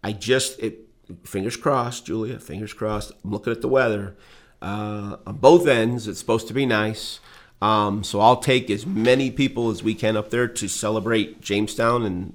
I 0.03 0.13
just, 0.13 0.59
it, 0.61 0.88
fingers 1.25 1.57
crossed, 1.57 2.07
Julia, 2.07 2.39
fingers 2.39 2.73
crossed. 2.73 3.13
I'm 3.25 3.31
looking 3.31 3.53
at 3.53 3.61
the 3.61 3.69
weather. 3.69 4.17
Uh, 4.61 5.17
on 5.27 5.37
both 5.37 5.67
ends, 5.67 6.09
it's 6.09 6.19
supposed 6.19 6.49
to 6.49 6.55
be 6.55 6.67
nice. 6.67 7.21
Um, 7.61 8.05
so 8.05 8.21
I'll 8.21 8.37
take 8.37 8.71
as 8.71 8.87
many 8.87 9.31
people 9.31 9.71
as 9.71 9.83
we 9.83 9.95
can 9.95 10.17
up 10.17 10.31
there 10.31 10.47
to 10.47 10.69
celebrate 10.69 11.41
Jamestown 11.41 12.05
and 12.05 12.35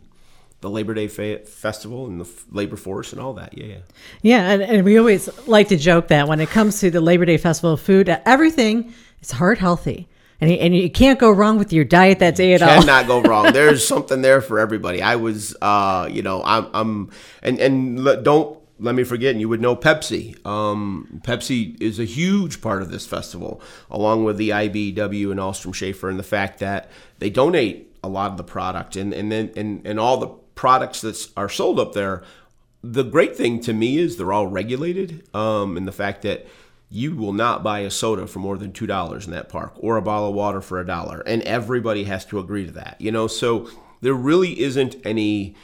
the 0.61 0.69
Labor 0.69 0.93
Day 0.93 1.07
fe- 1.07 1.43
festival 1.43 2.07
and 2.07 2.21
the 2.21 2.29
labor 2.51 2.77
force 2.77 3.11
and 3.11 3.21
all 3.21 3.33
that. 3.33 3.57
Yeah, 3.57 3.65
yeah. 3.65 3.77
Yeah, 4.21 4.51
and, 4.51 4.61
and 4.61 4.85
we 4.85 4.97
always 4.97 5.29
like 5.47 5.67
to 5.69 5.77
joke 5.77 6.07
that 6.07 6.27
when 6.27 6.39
it 6.39 6.49
comes 6.49 6.79
to 6.79 6.89
the 6.89 7.01
Labor 7.01 7.25
Day 7.25 7.37
festival 7.37 7.77
food, 7.77 8.09
everything 8.25 8.93
is 9.21 9.31
heart 9.31 9.59
healthy. 9.59 10.07
And, 10.41 10.51
and 10.51 10.75
you 10.75 10.89
can't 10.89 11.19
go 11.19 11.31
wrong 11.31 11.57
with 11.57 11.71
your 11.71 11.85
diet 11.85 12.19
that's 12.19 12.39
A 12.39 12.53
at 12.53 12.61
all. 12.61 12.81
Cannot 12.81 13.07
go 13.07 13.21
wrong. 13.29 13.53
There's 13.53 13.85
something 13.85 14.21
there 14.21 14.41
for 14.41 14.59
everybody. 14.59 15.01
I 15.01 15.15
was, 15.15 15.55
uh, 15.61 16.09
you 16.11 16.21
know, 16.21 16.41
I'm, 16.43 16.67
I'm, 16.73 17.11
and 17.41 17.59
and 17.59 18.23
don't 18.25 18.57
let 18.83 18.95
me 18.95 19.05
forget, 19.05 19.31
and 19.31 19.39
you 19.39 19.47
would 19.47 19.61
know 19.61 19.75
Pepsi. 19.75 20.45
Um, 20.45 21.21
Pepsi 21.23 21.81
is 21.81 21.99
a 21.99 22.05
huge 22.05 22.61
part 22.61 22.81
of 22.81 22.91
this 22.91 23.07
festival, 23.07 23.61
along 23.89 24.25
with 24.25 24.37
the 24.37 24.49
IBW 24.49 25.31
and 25.31 25.39
Ahlstrom 25.39 25.73
Schaeffer, 25.73 26.09
and 26.09 26.19
the 26.19 26.23
fact 26.23 26.59
that 26.59 26.91
they 27.19 27.29
donate 27.29 27.95
a 28.03 28.09
lot 28.09 28.31
of 28.31 28.37
the 28.37 28.43
product, 28.43 28.97
and 28.97 29.13
and 29.13 29.31
then 29.31 29.51
and, 29.55 29.87
and 29.87 29.99
all 29.99 30.17
the 30.17 30.27
products 30.55 30.99
that 31.01 31.29
are 31.37 31.49
sold 31.49 31.79
up 31.79 31.93
there. 31.93 32.23
The 32.85 33.03
great 33.03 33.37
thing 33.37 33.61
to 33.61 33.71
me 33.71 33.97
is 33.97 34.17
they're 34.17 34.33
all 34.33 34.47
regulated, 34.47 35.25
um, 35.33 35.77
and 35.77 35.87
the 35.87 35.93
fact 35.93 36.21
that 36.23 36.45
you 36.89 37.15
will 37.15 37.31
not 37.31 37.63
buy 37.63 37.79
a 37.79 37.89
soda 37.89 38.27
for 38.27 38.39
more 38.39 38.57
than 38.57 38.73
two 38.73 38.85
dollars 38.85 39.25
in 39.25 39.31
that 39.31 39.47
park 39.47 39.73
or 39.77 39.95
a 39.95 40.01
bottle 40.01 40.27
of 40.27 40.35
water 40.35 40.61
for 40.61 40.79
a 40.79 40.85
dollar 40.85 41.21
and 41.25 41.41
everybody 41.41 42.03
has 42.03 42.23
to 42.23 42.37
agree 42.37 42.67
to 42.67 42.71
that 42.71 42.95
you 42.99 43.11
know 43.11 43.25
so 43.25 43.67
there 44.01 44.13
really 44.13 44.59
isn't 44.61 44.95
any 45.03 45.55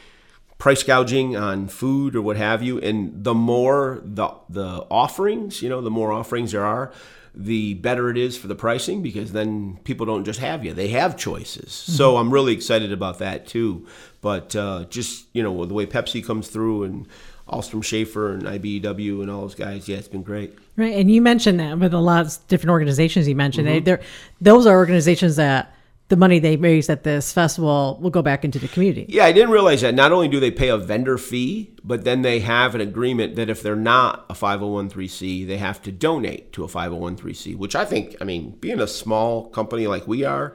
price 0.60 0.84
gouging 0.84 1.36
on 1.36 1.66
food 1.66 2.14
or 2.14 2.22
what 2.22 2.36
have 2.36 2.62
you 2.62 2.78
and 2.78 3.24
the 3.24 3.34
more 3.34 4.00
the 4.04 4.28
the 4.48 4.86
offerings 4.90 5.62
you 5.62 5.68
know 5.68 5.80
the 5.80 5.90
more 5.90 6.12
offerings 6.12 6.52
there 6.52 6.64
are 6.64 6.92
the 7.34 7.74
better 7.74 8.10
it 8.10 8.18
is 8.18 8.36
for 8.36 8.48
the 8.48 8.54
pricing 8.54 9.02
because 9.02 9.32
then 9.32 9.78
people 9.84 10.04
don't 10.04 10.24
just 10.24 10.40
have 10.40 10.64
you; 10.64 10.72
they 10.72 10.88
have 10.88 11.16
choices. 11.16 11.68
Mm-hmm. 11.68 11.92
So 11.92 12.16
I'm 12.16 12.32
really 12.32 12.52
excited 12.52 12.92
about 12.92 13.18
that 13.20 13.46
too. 13.46 13.86
But 14.20 14.56
uh, 14.56 14.84
just 14.90 15.26
you 15.32 15.42
know 15.42 15.64
the 15.64 15.74
way 15.74 15.86
Pepsi 15.86 16.24
comes 16.24 16.48
through 16.48 16.84
and 16.84 17.06
Ahlstrom 17.48 17.82
Schaeffer 17.82 18.32
and 18.32 18.42
IBEW 18.42 19.22
and 19.22 19.30
all 19.30 19.42
those 19.42 19.54
guys, 19.54 19.88
yeah, 19.88 19.96
it's 19.96 20.08
been 20.08 20.22
great. 20.22 20.56
Right, 20.76 20.94
and 20.94 21.10
you 21.10 21.20
mentioned 21.20 21.60
that 21.60 21.78
with 21.78 21.94
a 21.94 22.00
lot 22.00 22.26
of 22.26 22.48
different 22.48 22.70
organizations. 22.70 23.28
You 23.28 23.36
mentioned 23.36 23.68
mm-hmm. 23.68 23.84
they, 23.84 23.98
those 24.40 24.66
are 24.66 24.76
organizations 24.76 25.36
that 25.36 25.74
the 26.10 26.16
money 26.16 26.40
they 26.40 26.56
raise 26.56 26.90
at 26.90 27.04
this 27.04 27.32
festival 27.32 27.96
will 28.02 28.10
go 28.10 28.20
back 28.20 28.44
into 28.44 28.58
the 28.58 28.66
community. 28.66 29.06
Yeah, 29.08 29.24
I 29.24 29.32
didn't 29.32 29.50
realize 29.50 29.80
that. 29.82 29.94
Not 29.94 30.10
only 30.10 30.26
do 30.26 30.40
they 30.40 30.50
pay 30.50 30.68
a 30.68 30.76
vendor 30.76 31.16
fee, 31.16 31.70
but 31.84 32.02
then 32.04 32.22
they 32.22 32.40
have 32.40 32.74
an 32.74 32.80
agreement 32.80 33.36
that 33.36 33.48
if 33.48 33.62
they're 33.62 33.76
not 33.76 34.26
a 34.28 34.34
501c, 34.34 35.46
they 35.46 35.56
have 35.56 35.80
to 35.82 35.92
donate 35.92 36.52
to 36.52 36.64
a 36.64 36.66
501c, 36.66 37.56
which 37.56 37.76
I 37.76 37.84
think, 37.84 38.16
I 38.20 38.24
mean, 38.24 38.56
being 38.60 38.80
a 38.80 38.88
small 38.88 39.48
company 39.50 39.86
like 39.86 40.08
we 40.08 40.24
are, 40.24 40.54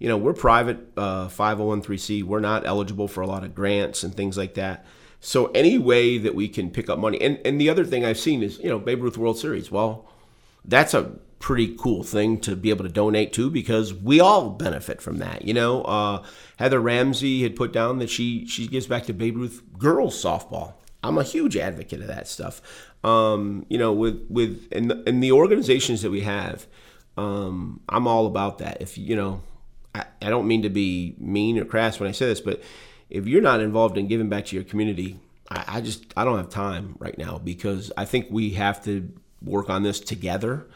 you 0.00 0.08
know, 0.08 0.16
we're 0.16 0.34
private 0.34 0.78
uh, 0.96 1.28
501c. 1.28 2.24
We're 2.24 2.40
not 2.40 2.66
eligible 2.66 3.06
for 3.06 3.20
a 3.20 3.28
lot 3.28 3.44
of 3.44 3.54
grants 3.54 4.02
and 4.02 4.12
things 4.12 4.36
like 4.36 4.54
that. 4.54 4.84
So 5.20 5.46
any 5.54 5.78
way 5.78 6.18
that 6.18 6.34
we 6.34 6.48
can 6.48 6.68
pick 6.68 6.90
up 6.90 6.98
money, 6.98 7.20
and, 7.20 7.40
and 7.44 7.60
the 7.60 7.70
other 7.70 7.84
thing 7.84 8.04
I've 8.04 8.18
seen 8.18 8.42
is, 8.42 8.58
you 8.58 8.68
know, 8.68 8.80
Babe 8.80 9.02
Ruth 9.02 9.16
World 9.16 9.38
Series. 9.38 9.70
Well, 9.70 10.10
that's 10.64 10.94
a 10.94 11.12
pretty 11.46 11.76
cool 11.78 12.02
thing 12.02 12.40
to 12.40 12.56
be 12.56 12.70
able 12.70 12.84
to 12.84 12.90
donate 12.90 13.32
to 13.32 13.48
because 13.48 13.94
we 13.94 14.18
all 14.18 14.50
benefit 14.50 15.00
from 15.00 15.18
that. 15.18 15.42
You 15.42 15.54
know, 15.54 15.82
uh, 15.82 16.24
Heather 16.56 16.80
Ramsey 16.80 17.44
had 17.44 17.54
put 17.54 17.72
down 17.72 18.00
that 18.00 18.10
she 18.10 18.48
she 18.48 18.66
gives 18.66 18.88
back 18.88 19.04
to 19.04 19.12
Babe 19.12 19.36
Ruth 19.36 19.62
girls 19.78 20.20
softball. 20.20 20.72
I'm 21.04 21.18
a 21.18 21.22
huge 21.22 21.56
advocate 21.56 22.00
of 22.00 22.08
that 22.08 22.26
stuff. 22.26 22.60
Um, 23.04 23.64
you 23.68 23.78
know, 23.78 23.92
with 23.92 24.26
with 24.28 24.66
in 24.72 24.88
the, 24.88 25.00
in 25.04 25.20
the 25.20 25.30
organizations 25.30 26.02
that 26.02 26.10
we 26.10 26.22
have, 26.22 26.66
um, 27.16 27.78
I'm 27.88 28.08
all 28.08 28.26
about 28.26 28.58
that. 28.58 28.82
If 28.82 28.98
you 28.98 29.14
know, 29.14 29.40
I, 29.94 30.04
I 30.20 30.30
don't 30.30 30.48
mean 30.48 30.62
to 30.62 30.68
be 30.68 31.14
mean 31.16 31.60
or 31.60 31.64
crass 31.64 32.00
when 32.00 32.08
I 32.08 32.12
say 32.12 32.26
this, 32.26 32.40
but 32.40 32.60
if 33.08 33.28
you're 33.28 33.40
not 33.40 33.60
involved 33.60 33.96
in 33.96 34.08
giving 34.08 34.28
back 34.28 34.46
to 34.46 34.56
your 34.56 34.64
community, 34.64 35.20
I, 35.48 35.64
I 35.68 35.80
just 35.80 36.12
I 36.16 36.24
don't 36.24 36.38
have 36.38 36.48
time 36.48 36.96
right 36.98 37.16
now 37.16 37.38
because 37.38 37.92
I 37.96 38.04
think 38.04 38.26
we 38.30 38.50
have 38.54 38.82
to 38.86 39.12
work 39.40 39.70
on 39.70 39.84
this 39.84 40.00
together 40.00 40.66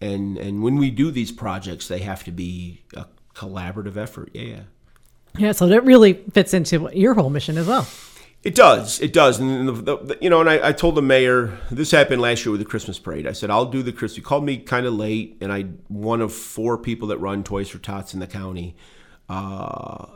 and 0.00 0.38
and 0.38 0.62
when 0.62 0.76
we 0.76 0.90
do 0.90 1.10
these 1.10 1.32
projects, 1.32 1.88
they 1.88 2.00
have 2.00 2.24
to 2.24 2.30
be 2.30 2.82
a 2.94 3.06
collaborative 3.34 3.96
effort. 3.96 4.30
Yeah. 4.32 4.60
Yeah. 5.36 5.52
So 5.52 5.66
that 5.68 5.84
really 5.84 6.14
fits 6.32 6.54
into 6.54 6.90
your 6.92 7.14
whole 7.14 7.30
mission 7.30 7.58
as 7.58 7.66
well. 7.66 7.86
It 8.44 8.54
does. 8.54 9.00
It 9.00 9.12
does. 9.12 9.40
And 9.40 9.68
the, 9.68 9.72
the, 9.72 9.96
the, 9.96 10.18
you 10.20 10.30
know, 10.30 10.40
and 10.40 10.48
I, 10.48 10.68
I, 10.68 10.72
told 10.72 10.94
the 10.94 11.02
mayor 11.02 11.58
this 11.72 11.90
happened 11.90 12.22
last 12.22 12.44
year 12.44 12.52
with 12.52 12.60
the 12.60 12.66
Christmas 12.66 12.98
parade. 12.98 13.26
I 13.26 13.32
said 13.32 13.50
I'll 13.50 13.66
do 13.66 13.82
the 13.82 13.92
Christmas. 13.92 14.16
He 14.16 14.22
called 14.22 14.44
me 14.44 14.58
kind 14.58 14.86
of 14.86 14.94
late, 14.94 15.36
and 15.40 15.52
I 15.52 15.62
one 15.88 16.20
of 16.20 16.32
four 16.32 16.78
people 16.78 17.08
that 17.08 17.18
run 17.18 17.42
Toys 17.42 17.68
for 17.68 17.78
Tots 17.78 18.14
in 18.14 18.20
the 18.20 18.28
county. 18.28 18.76
Uh, 19.28 20.06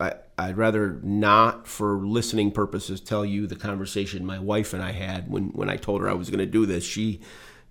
I, 0.00 0.14
I'd 0.36 0.56
rather 0.56 0.98
not, 1.02 1.68
for 1.68 1.98
listening 1.98 2.50
purposes, 2.50 3.00
tell 3.00 3.24
you 3.24 3.46
the 3.46 3.54
conversation 3.54 4.26
my 4.26 4.40
wife 4.40 4.72
and 4.72 4.82
I 4.82 4.92
had 4.92 5.30
when 5.30 5.50
when 5.50 5.68
I 5.68 5.76
told 5.76 6.00
her 6.00 6.08
I 6.08 6.14
was 6.14 6.30
going 6.30 6.40
to 6.40 6.46
do 6.46 6.66
this. 6.66 6.82
She 6.82 7.20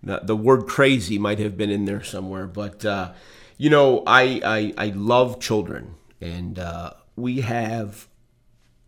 the, 0.06 0.22
the 0.24 0.36
word 0.36 0.68
crazy 0.68 1.18
might 1.18 1.40
have 1.40 1.58
been 1.58 1.70
in 1.70 1.86
there 1.86 2.04
somewhere, 2.04 2.48
but 2.48 2.86
uh, 2.86 3.14
you 3.58 3.70
know, 3.70 4.04
I, 4.06 4.42
I, 4.44 4.74
I 4.78 4.88
love 4.90 5.40
children, 5.40 5.96
and 6.22 6.60
uh, 6.60 6.92
we 7.16 7.42
have 7.42 8.08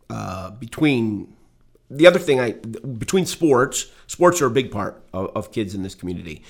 uh, 0.09 0.51
between 0.51 1.33
the 1.89 2.05
other 2.05 2.19
thing 2.19 2.39
I 2.39 2.51
between 2.51 3.25
sports, 3.25 3.87
sports 4.07 4.41
are 4.41 4.47
a 4.47 4.51
big 4.51 4.71
part 4.71 5.03
of, 5.13 5.31
of 5.35 5.51
kids 5.51 5.73
in 5.73 5.83
this 5.83 5.95
community, 5.95 6.43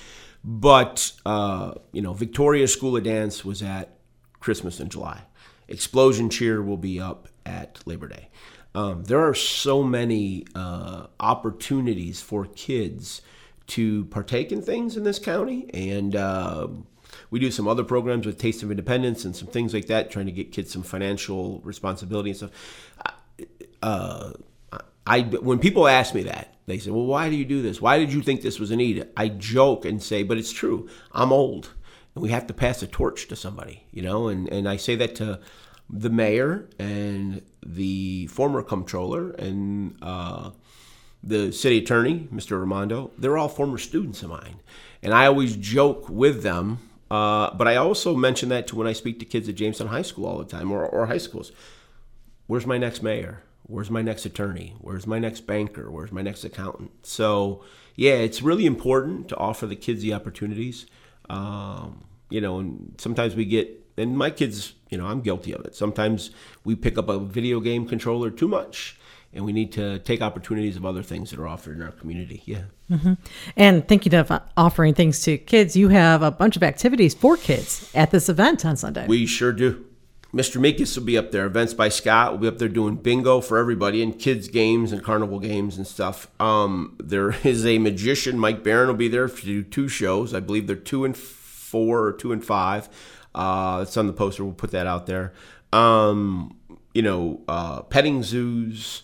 but 0.44 1.12
uh, 1.24 1.74
you 1.92 2.02
know, 2.02 2.12
Victoria 2.12 2.68
School 2.68 2.96
of 2.96 3.04
Dance 3.04 3.44
was 3.44 3.62
at 3.62 3.98
Christmas 4.40 4.80
in 4.80 4.88
July. 4.88 5.22
Explosion 5.68 6.30
Cheer 6.30 6.62
will 6.62 6.76
be 6.76 7.00
up 7.00 7.28
at 7.44 7.80
Labor 7.86 8.08
Day. 8.08 8.28
Um, 8.74 9.04
there 9.04 9.20
are 9.20 9.34
so 9.34 9.82
many 9.82 10.46
uh, 10.54 11.06
opportunities 11.20 12.20
for 12.20 12.44
kids 12.44 13.22
to 13.68 14.06
partake 14.06 14.50
in 14.50 14.62
things 14.62 14.96
in 14.96 15.04
this 15.04 15.18
county, 15.18 15.70
and 15.72 16.16
uh, 16.16 16.68
we 17.30 17.38
do 17.38 17.50
some 17.50 17.68
other 17.68 17.84
programs 17.84 18.26
with 18.26 18.38
Taste 18.38 18.62
of 18.62 18.70
Independence 18.70 19.24
and 19.24 19.36
some 19.36 19.48
things 19.48 19.72
like 19.72 19.86
that, 19.86 20.10
trying 20.10 20.26
to 20.26 20.32
get 20.32 20.52
kids 20.52 20.72
some 20.72 20.82
financial 20.82 21.60
responsibility 21.60 22.30
and 22.30 22.36
stuff. 22.36 22.50
Uh, 23.82 24.32
I 25.06 25.20
when 25.22 25.58
people 25.58 25.86
ask 25.86 26.14
me 26.14 26.24
that, 26.24 26.54
they 26.66 26.78
say, 26.78 26.90
"Well, 26.90 27.06
why 27.06 27.30
do 27.30 27.36
you 27.36 27.44
do 27.44 27.62
this? 27.62 27.80
Why 27.80 27.98
did 27.98 28.12
you 28.12 28.22
think 28.22 28.42
this 28.42 28.58
was 28.58 28.70
a 28.70 28.76
need?" 28.76 29.06
I 29.16 29.28
joke 29.28 29.84
and 29.84 30.02
say, 30.02 30.22
"But 30.22 30.38
it's 30.38 30.52
true. 30.52 30.88
I'm 31.12 31.32
old, 31.32 31.74
and 32.14 32.22
we 32.22 32.30
have 32.30 32.46
to 32.48 32.54
pass 32.54 32.82
a 32.82 32.86
torch 32.86 33.28
to 33.28 33.36
somebody, 33.36 33.84
you 33.90 34.02
know." 34.02 34.28
And 34.28 34.48
and 34.52 34.68
I 34.68 34.76
say 34.76 34.96
that 34.96 35.14
to 35.16 35.40
the 35.90 36.10
mayor 36.10 36.68
and 36.78 37.42
the 37.64 38.26
former 38.28 38.62
comptroller 38.62 39.30
and. 39.32 39.96
Uh, 40.00 40.50
the 41.22 41.52
city 41.52 41.78
attorney, 41.78 42.28
Mr. 42.32 42.60
Raimondo, 42.60 43.10
they're 43.18 43.36
all 43.36 43.48
former 43.48 43.78
students 43.78 44.22
of 44.22 44.30
mine. 44.30 44.60
And 45.02 45.12
I 45.12 45.26
always 45.26 45.56
joke 45.56 46.08
with 46.08 46.42
them, 46.42 46.78
uh, 47.10 47.54
but 47.54 47.66
I 47.66 47.76
also 47.76 48.14
mention 48.14 48.48
that 48.50 48.66
to 48.68 48.76
when 48.76 48.86
I 48.86 48.92
speak 48.92 49.18
to 49.20 49.24
kids 49.24 49.48
at 49.48 49.54
Jamestown 49.56 49.88
High 49.88 50.02
School 50.02 50.26
all 50.26 50.38
the 50.38 50.44
time 50.44 50.70
or, 50.70 50.84
or 50.84 51.06
high 51.06 51.18
schools. 51.18 51.52
Where's 52.46 52.66
my 52.66 52.78
next 52.78 53.02
mayor? 53.02 53.42
Where's 53.64 53.90
my 53.90 54.00
next 54.00 54.24
attorney? 54.24 54.74
Where's 54.80 55.06
my 55.06 55.18
next 55.18 55.42
banker? 55.42 55.90
Where's 55.90 56.12
my 56.12 56.22
next 56.22 56.44
accountant? 56.44 56.90
So, 57.02 57.62
yeah, 57.96 58.14
it's 58.14 58.40
really 58.40 58.64
important 58.64 59.28
to 59.28 59.36
offer 59.36 59.66
the 59.66 59.76
kids 59.76 60.02
the 60.02 60.14
opportunities. 60.14 60.86
Um, 61.28 62.04
you 62.30 62.40
know, 62.40 62.58
and 62.60 62.94
sometimes 62.98 63.34
we 63.34 63.44
get, 63.44 63.84
and 63.98 64.16
my 64.16 64.30
kids, 64.30 64.72
you 64.88 64.96
know, 64.96 65.06
I'm 65.06 65.20
guilty 65.20 65.52
of 65.52 65.64
it. 65.66 65.74
Sometimes 65.74 66.30
we 66.64 66.76
pick 66.76 66.96
up 66.96 67.08
a 67.08 67.18
video 67.18 67.60
game 67.60 67.86
controller 67.86 68.30
too 68.30 68.48
much 68.48 68.98
and 69.32 69.44
we 69.44 69.52
need 69.52 69.72
to 69.72 69.98
take 70.00 70.22
opportunities 70.22 70.76
of 70.76 70.86
other 70.86 71.02
things 71.02 71.30
that 71.30 71.38
are 71.38 71.46
offered 71.46 71.76
in 71.76 71.82
our 71.82 71.92
community. 71.92 72.42
Yeah. 72.46 72.62
Mm-hmm. 72.90 73.14
And 73.56 73.86
thinking 73.86 74.14
of 74.14 74.32
offering 74.56 74.94
things 74.94 75.22
to 75.22 75.36
kids, 75.36 75.76
you 75.76 75.88
have 75.90 76.22
a 76.22 76.30
bunch 76.30 76.56
of 76.56 76.62
activities 76.62 77.14
for 77.14 77.36
kids 77.36 77.90
at 77.94 78.10
this 78.10 78.28
event 78.28 78.64
on 78.64 78.76
Sunday. 78.76 79.06
We 79.06 79.26
sure 79.26 79.52
do. 79.52 79.84
Mr. 80.34 80.60
Meekus 80.60 80.96
will 80.96 81.04
be 81.04 81.16
up 81.16 81.30
there. 81.30 81.46
Events 81.46 81.72
by 81.72 81.88
Scott 81.88 82.32
will 82.32 82.38
be 82.38 82.48
up 82.48 82.58
there 82.58 82.68
doing 82.68 82.96
bingo 82.96 83.40
for 83.40 83.56
everybody 83.56 84.02
and 84.02 84.18
kids 84.18 84.48
games 84.48 84.92
and 84.92 85.02
carnival 85.02 85.40
games 85.40 85.78
and 85.78 85.86
stuff. 85.86 86.28
Um, 86.38 86.96
there 86.98 87.30
is 87.46 87.64
a 87.64 87.78
magician, 87.78 88.38
Mike 88.38 88.62
Barron, 88.62 88.88
will 88.88 88.94
be 88.94 89.08
there 89.08 89.28
to 89.28 89.42
do 89.42 89.62
two 89.62 89.88
shows. 89.88 90.34
I 90.34 90.40
believe 90.40 90.66
they're 90.66 90.76
two 90.76 91.04
and 91.04 91.16
four 91.16 92.04
or 92.04 92.12
two 92.12 92.32
and 92.32 92.44
five. 92.44 92.88
Uh, 93.34 93.80
it's 93.82 93.96
on 93.96 94.06
the 94.06 94.12
poster. 94.12 94.44
We'll 94.44 94.52
put 94.52 94.72
that 94.72 94.86
out 94.86 95.06
there. 95.06 95.32
Um, 95.72 96.56
you 96.92 97.02
know, 97.02 97.42
uh, 97.48 97.82
petting 97.82 98.22
zoos. 98.22 99.02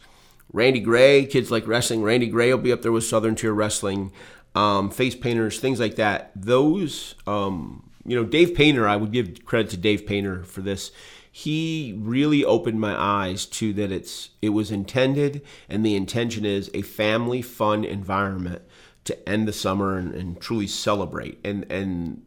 Randy 0.54 0.78
Gray, 0.78 1.26
kids 1.26 1.50
like 1.50 1.66
wrestling. 1.66 2.02
Randy 2.02 2.28
Gray 2.28 2.50
will 2.54 2.62
be 2.62 2.72
up 2.72 2.82
there 2.82 2.92
with 2.92 3.02
Southern 3.02 3.34
Tier 3.34 3.52
Wrestling, 3.52 4.12
um, 4.54 4.88
face 4.88 5.16
painters, 5.16 5.58
things 5.58 5.80
like 5.80 5.96
that. 5.96 6.30
Those, 6.36 7.16
um, 7.26 7.90
you 8.06 8.14
know, 8.14 8.24
Dave 8.24 8.54
Painter, 8.54 8.86
I 8.86 8.94
would 8.94 9.10
give 9.10 9.44
credit 9.44 9.72
to 9.72 9.76
Dave 9.76 10.06
Painter 10.06 10.44
for 10.44 10.60
this. 10.60 10.92
He 11.30 11.98
really 11.98 12.44
opened 12.44 12.80
my 12.80 12.94
eyes 12.96 13.46
to 13.46 13.72
that 13.72 13.90
it's 13.90 14.30
it 14.40 14.50
was 14.50 14.70
intended, 14.70 15.42
and 15.68 15.84
the 15.84 15.96
intention 15.96 16.44
is 16.44 16.70
a 16.72 16.82
family 16.82 17.42
fun 17.42 17.82
environment 17.84 18.62
to 19.06 19.28
end 19.28 19.48
the 19.48 19.52
summer 19.52 19.98
and, 19.98 20.14
and 20.14 20.40
truly 20.40 20.68
celebrate. 20.68 21.40
And 21.44 21.66
and 21.68 22.22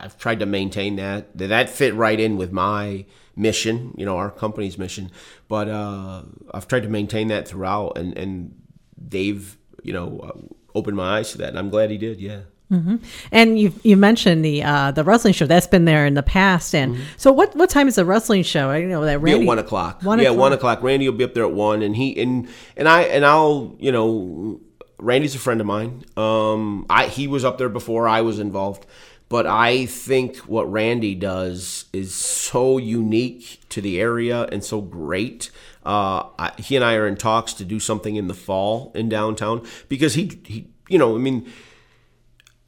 I've 0.00 0.18
tried 0.18 0.40
to 0.40 0.46
maintain 0.46 0.96
that. 0.96 1.36
That 1.36 1.68
fit 1.68 1.94
right 1.94 2.18
in 2.18 2.36
with 2.36 2.52
my 2.52 3.04
mission, 3.36 3.94
you 3.96 4.06
know, 4.06 4.16
our 4.16 4.30
company's 4.30 4.78
mission. 4.78 5.10
But 5.48 5.68
uh, 5.68 6.22
I've 6.52 6.66
tried 6.66 6.82
to 6.84 6.88
maintain 6.88 7.28
that 7.28 7.46
throughout, 7.46 7.98
and 7.98 8.16
and 8.16 8.60
Dave, 9.08 9.58
you 9.82 9.92
know, 9.92 10.20
uh, 10.20 10.54
opened 10.74 10.96
my 10.96 11.18
eyes 11.18 11.32
to 11.32 11.38
that, 11.38 11.50
and 11.50 11.58
I'm 11.58 11.70
glad 11.70 11.90
he 11.90 11.98
did. 11.98 12.20
Yeah. 12.20 12.40
Mm-hmm. 12.70 12.96
And 13.30 13.60
you 13.60 13.72
you 13.84 13.96
mentioned 13.96 14.44
the 14.44 14.64
uh, 14.64 14.90
the 14.90 15.04
wrestling 15.04 15.34
show 15.34 15.46
that's 15.46 15.68
been 15.68 15.84
there 15.84 16.04
in 16.04 16.14
the 16.14 16.22
past, 16.22 16.74
and 16.74 16.94
mm-hmm. 16.94 17.04
so 17.16 17.30
what 17.30 17.54
what 17.54 17.70
time 17.70 17.86
is 17.86 17.94
the 17.94 18.04
wrestling 18.04 18.42
show? 18.42 18.70
I 18.70 18.82
know 18.82 19.04
that 19.04 19.20
Randy 19.20 19.38
be 19.38 19.44
at 19.44 19.46
one 19.46 19.60
o'clock. 19.60 20.02
One 20.02 20.18
yeah, 20.18 20.26
o'clock. 20.26 20.40
one 20.40 20.52
o'clock. 20.52 20.82
Randy 20.82 21.08
will 21.08 21.16
be 21.16 21.22
up 21.22 21.34
there 21.34 21.44
at 21.44 21.52
one, 21.52 21.82
and 21.82 21.94
he 21.94 22.20
and 22.20 22.48
and 22.76 22.88
I 22.88 23.02
and 23.02 23.24
I'll 23.24 23.76
you 23.78 23.92
know 23.92 24.60
Randy's 24.98 25.36
a 25.36 25.38
friend 25.38 25.60
of 25.60 25.66
mine. 25.66 26.04
Um, 26.16 26.86
I 26.90 27.06
he 27.06 27.28
was 27.28 27.44
up 27.44 27.58
there 27.58 27.68
before 27.68 28.08
I 28.08 28.22
was 28.22 28.40
involved. 28.40 28.84
But 29.28 29.46
I 29.46 29.86
think 29.86 30.36
what 30.38 30.70
Randy 30.70 31.14
does 31.14 31.86
is 31.92 32.14
so 32.14 32.78
unique 32.78 33.60
to 33.70 33.80
the 33.80 34.00
area 34.00 34.44
and 34.52 34.62
so 34.62 34.80
great. 34.80 35.50
Uh, 35.84 36.28
I, 36.38 36.52
he 36.58 36.76
and 36.76 36.84
I 36.84 36.94
are 36.94 37.06
in 37.06 37.16
talks 37.16 37.52
to 37.54 37.64
do 37.64 37.80
something 37.80 38.14
in 38.14 38.28
the 38.28 38.34
fall 38.34 38.92
in 38.94 39.08
downtown 39.08 39.66
because 39.88 40.14
he, 40.14 40.40
he, 40.44 40.68
you 40.88 40.98
know, 40.98 41.16
I 41.16 41.18
mean, 41.18 41.50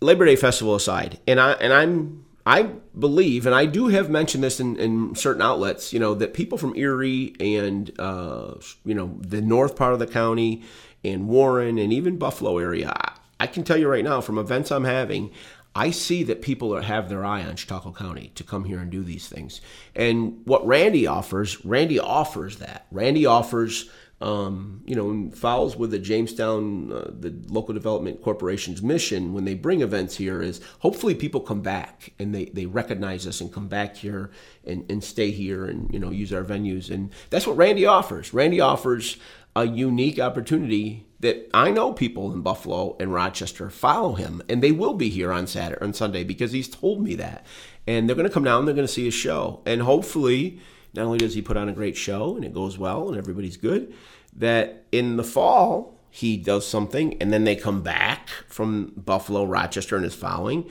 Labor 0.00 0.24
Day 0.24 0.36
festival 0.36 0.74
aside, 0.74 1.18
and 1.26 1.40
I 1.40 1.52
and 1.52 1.72
I'm 1.72 2.24
I 2.46 2.62
believe, 2.98 3.44
and 3.44 3.54
I 3.54 3.66
do 3.66 3.88
have 3.88 4.08
mentioned 4.08 4.42
this 4.42 4.58
in, 4.58 4.76
in 4.76 5.14
certain 5.14 5.42
outlets, 5.42 5.92
you 5.92 5.98
know, 5.98 6.14
that 6.14 6.32
people 6.32 6.56
from 6.56 6.74
Erie 6.76 7.34
and 7.38 7.90
uh, 7.98 8.54
you 8.84 8.94
know 8.94 9.18
the 9.20 9.42
north 9.42 9.76
part 9.76 9.92
of 9.92 9.98
the 9.98 10.06
county 10.06 10.62
and 11.04 11.28
Warren 11.28 11.78
and 11.78 11.92
even 11.92 12.16
Buffalo 12.16 12.58
area, 12.58 12.90
I, 12.96 13.12
I 13.40 13.46
can 13.48 13.64
tell 13.64 13.76
you 13.76 13.88
right 13.88 14.02
now 14.02 14.20
from 14.20 14.38
events 14.38 14.70
I'm 14.70 14.84
having, 14.84 15.30
I 15.75 15.90
see 15.90 16.22
that 16.25 16.42
people 16.42 16.75
are, 16.75 16.82
have 16.82 17.08
their 17.08 17.25
eye 17.25 17.44
on 17.44 17.56
Chautauqua 17.56 17.92
County 17.92 18.32
to 18.34 18.42
come 18.42 18.64
here 18.64 18.80
and 18.80 18.90
do 18.90 19.02
these 19.02 19.28
things. 19.28 19.60
And 19.94 20.40
what 20.44 20.66
Randy 20.66 21.06
offers, 21.06 21.64
Randy 21.64 21.98
offers 21.98 22.58
that. 22.58 22.87
Randy 22.90 23.26
offers 23.26 23.88
um, 24.20 24.82
you 24.84 24.96
know, 24.96 25.30
follows 25.30 25.76
with 25.76 25.92
the 25.92 25.98
Jamestown, 25.98 26.92
uh, 26.92 27.10
the 27.18 27.32
local 27.46 27.72
development 27.72 28.20
corporation's 28.20 28.82
mission 28.82 29.32
when 29.32 29.44
they 29.44 29.54
bring 29.54 29.80
events 29.80 30.16
here 30.16 30.42
is 30.42 30.60
hopefully 30.80 31.14
people 31.14 31.40
come 31.40 31.60
back 31.60 32.12
and 32.18 32.34
they, 32.34 32.46
they 32.46 32.66
recognize 32.66 33.26
us 33.28 33.40
and 33.40 33.52
come 33.52 33.68
back 33.68 33.96
here 33.96 34.30
and, 34.64 34.90
and 34.90 35.04
stay 35.04 35.30
here 35.30 35.66
and, 35.66 35.92
you 35.92 36.00
know, 36.00 36.10
use 36.10 36.32
our 36.32 36.42
venues. 36.42 36.90
And 36.90 37.12
that's 37.30 37.46
what 37.46 37.56
Randy 37.56 37.87
offers. 37.87 38.34
Randy 38.34 38.60
offers 38.60 39.18
a 39.54 39.66
unique 39.66 40.18
opportunity 40.18 41.06
that 41.20 41.48
I 41.52 41.70
know 41.70 41.92
people 41.92 42.32
in 42.32 42.42
Buffalo 42.42 42.96
and 43.00 43.12
Rochester 43.12 43.70
follow 43.70 44.14
him 44.14 44.42
and 44.48 44.62
they 44.62 44.72
will 44.72 44.94
be 44.94 45.08
here 45.08 45.32
on 45.32 45.46
Saturday 45.46 45.84
on 45.84 45.92
Sunday 45.92 46.25
because 46.25 46.52
he's 46.52 46.68
told 46.68 47.02
me 47.02 47.14
that. 47.16 47.44
And 47.87 48.08
they're 48.08 48.16
going 48.16 48.28
to 48.28 48.32
come 48.32 48.44
down, 48.44 48.64
they're 48.64 48.75
going 48.75 48.87
to 48.87 48.92
see 48.92 49.08
a 49.08 49.12
show. 49.12 49.62
And 49.66 49.82
hopefully, 49.82 50.60
not 50.94 51.06
only 51.06 51.18
does 51.18 51.34
he 51.34 51.42
put 51.42 51.56
on 51.56 51.68
a 51.68 51.72
great 51.72 51.96
show 51.96 52.37
and 52.37 52.44
it 52.44 52.54
goes 52.54 52.78
well 52.78 53.08
and 53.08 53.18
everybody's 53.18 53.56
good, 53.56 53.92
that 54.37 54.84
in 54.92 55.16
the 55.16 55.25
fall 55.25 55.98
he 56.10 56.37
does 56.37 56.66
something 56.66 57.20
and 57.20 57.32
then 57.32 57.44
they 57.44 57.56
come 57.56 57.82
back 57.82 58.28
from 58.46 58.92
Buffalo, 58.96 59.44
Rochester, 59.44 59.96
and 59.96 60.04
his 60.04 60.14
following 60.14 60.68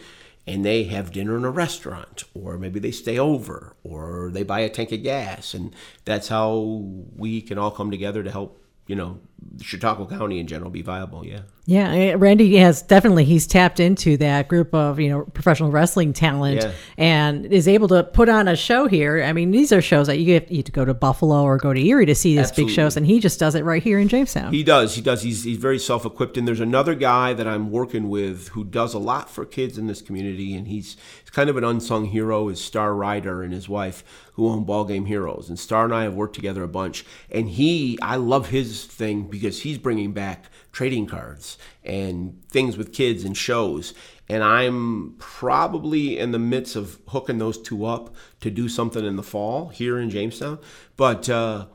and 0.47 0.63
they 0.63 0.85
have 0.85 1.11
dinner 1.11 1.35
in 1.35 1.43
a 1.43 1.51
restaurant 1.51 2.23
or 2.33 2.57
maybe 2.57 2.79
they 2.79 2.91
stay 2.91 3.19
over 3.19 3.75
or 3.83 4.31
they 4.31 4.43
buy 4.43 4.61
a 4.61 4.69
tank 4.69 4.91
of 4.91 5.03
gas 5.03 5.53
and 5.53 5.75
that's 6.05 6.29
how 6.29 6.81
we 7.15 7.41
can 7.41 7.57
all 7.57 7.69
come 7.69 7.91
together 7.91 8.23
to 8.23 8.31
help 8.31 8.63
you 8.87 8.95
know 8.95 9.19
Chautauqua 9.61 10.05
County 10.07 10.39
in 10.39 10.47
general 10.47 10.69
be 10.69 10.81
viable. 10.81 11.25
Yeah. 11.25 11.41
Yeah, 11.69 12.15
Randy 12.17 12.55
has 12.55 12.81
definitely 12.81 13.25
he's 13.25 13.45
tapped 13.45 13.81
into 13.81 14.15
that 14.17 14.47
group 14.47 14.73
of 14.73 15.01
you 15.01 15.09
know 15.09 15.25
professional 15.25 15.69
wrestling 15.69 16.13
talent 16.13 16.61
yeah. 16.63 16.71
and 16.97 17.45
is 17.45 17.67
able 17.67 17.89
to 17.89 18.05
put 18.05 18.29
on 18.29 18.47
a 18.47 18.55
show 18.55 18.87
here. 18.87 19.21
I 19.21 19.33
mean, 19.33 19.51
these 19.51 19.73
are 19.73 19.81
shows 19.81 20.07
that 20.07 20.17
you 20.17 20.35
have, 20.35 20.49
you 20.49 20.57
have 20.57 20.65
to 20.65 20.71
go 20.71 20.85
to 20.85 20.93
Buffalo 20.93 21.43
or 21.43 21.57
go 21.57 21.73
to 21.73 21.85
Erie 21.85 22.05
to 22.05 22.15
see 22.15 22.37
these 22.37 22.47
Absolutely. 22.47 22.71
big 22.71 22.75
shows, 22.75 22.95
and 22.95 23.05
he 23.05 23.19
just 23.19 23.37
does 23.37 23.53
it 23.53 23.65
right 23.65 23.83
here 23.83 23.99
in 23.99 24.07
Jamestown. 24.07 24.53
He 24.53 24.63
does. 24.63 24.95
He 24.95 25.01
does. 25.01 25.23
He's 25.23 25.43
he's 25.43 25.57
very 25.57 25.77
self 25.77 26.05
equipped. 26.05 26.37
And 26.37 26.47
there's 26.47 26.61
another 26.61 26.95
guy 26.95 27.33
that 27.33 27.47
I'm 27.47 27.69
working 27.69 28.07
with 28.07 28.47
who 28.49 28.63
does 28.63 28.93
a 28.93 28.99
lot 28.99 29.29
for 29.29 29.45
kids 29.45 29.77
in 29.77 29.87
this 29.87 30.01
community, 30.01 30.55
and 30.55 30.69
he's, 30.69 30.95
he's 31.21 31.31
kind 31.31 31.49
of 31.49 31.57
an 31.57 31.65
unsung 31.65 32.05
hero. 32.05 32.47
Is 32.47 32.63
Star 32.63 32.95
Ryder 32.95 33.43
and 33.43 33.51
his 33.51 33.67
wife 33.67 34.05
who 34.37 34.47
own 34.47 34.63
Ball 34.63 34.85
Game 34.85 35.05
Heroes, 35.05 35.49
and 35.49 35.57
Star 35.57 35.83
and 35.83 35.93
I 35.93 36.03
have 36.03 36.13
worked 36.13 36.35
together 36.35 36.61
a 36.61 36.67
bunch. 36.67 37.03
And 37.31 37.49
he, 37.49 37.97
I 38.03 38.17
love 38.17 38.49
his 38.49 38.85
thing 38.85 39.26
because 39.27 39.61
he's 39.61 39.77
bringing 39.77 40.11
back 40.11 40.45
trading 40.71 41.05
cards 41.05 41.57
and 41.83 42.41
things 42.49 42.77
with 42.77 42.93
kids 42.93 43.23
and 43.23 43.37
shows. 43.37 43.93
And 44.29 44.43
I'm 44.43 45.15
probably 45.19 46.19
in 46.19 46.31
the 46.31 46.39
midst 46.39 46.75
of 46.75 46.99
hooking 47.07 47.37
those 47.37 47.57
two 47.57 47.85
up 47.85 48.13
to 48.41 48.51
do 48.51 48.67
something 48.67 49.05
in 49.05 49.15
the 49.15 49.23
fall 49.23 49.69
here 49.69 49.99
in 49.99 50.09
Jamestown. 50.09 50.59
But 50.97 51.29
uh, 51.29 51.67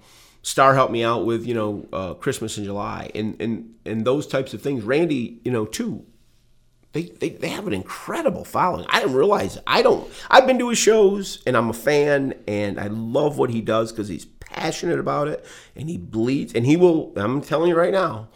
Star 0.42 0.75
helped 0.75 0.92
me 0.92 1.04
out 1.04 1.25
with 1.25 1.47
you 1.47 1.54
know 1.54 1.87
uh, 1.92 2.14
Christmas 2.14 2.59
in 2.59 2.64
July 2.64 3.11
and 3.14 3.40
and 3.40 3.75
and 3.85 4.04
those 4.04 4.26
types 4.26 4.52
of 4.52 4.61
things. 4.61 4.85
Randy, 4.85 5.40
you 5.44 5.50
know, 5.50 5.64
too. 5.64 6.04
They, 6.92 7.04
they, 7.04 7.30
they 7.30 7.49
have 7.49 7.66
an 7.66 7.73
incredible 7.73 8.44
following. 8.44 8.85
I 8.90 9.00
didn't 9.00 9.14
realize. 9.14 9.56
I 9.66 9.80
don't. 9.80 10.12
I've 10.28 10.47
been 10.47 10.59
to 10.59 10.68
his 10.68 10.76
shows 10.76 11.42
and 11.47 11.56
I'm 11.56 11.71
a 11.71 11.73
fan 11.73 12.35
and 12.47 12.78
I 12.78 12.88
love 12.88 13.38
what 13.38 13.49
he 13.49 13.62
does 13.62 13.92
because 13.92 14.09
he's 14.09 14.26
passionate 14.52 14.99
about 14.99 15.28
it 15.28 15.44
and 15.75 15.88
he 15.88 15.97
bleeds 15.97 16.54
and 16.54 16.66
he 16.66 16.76
will. 16.76 17.12
I'm 17.16 17.40
telling 17.40 17.68
you 17.68 17.76
right 17.76 17.92
now, 17.92 18.28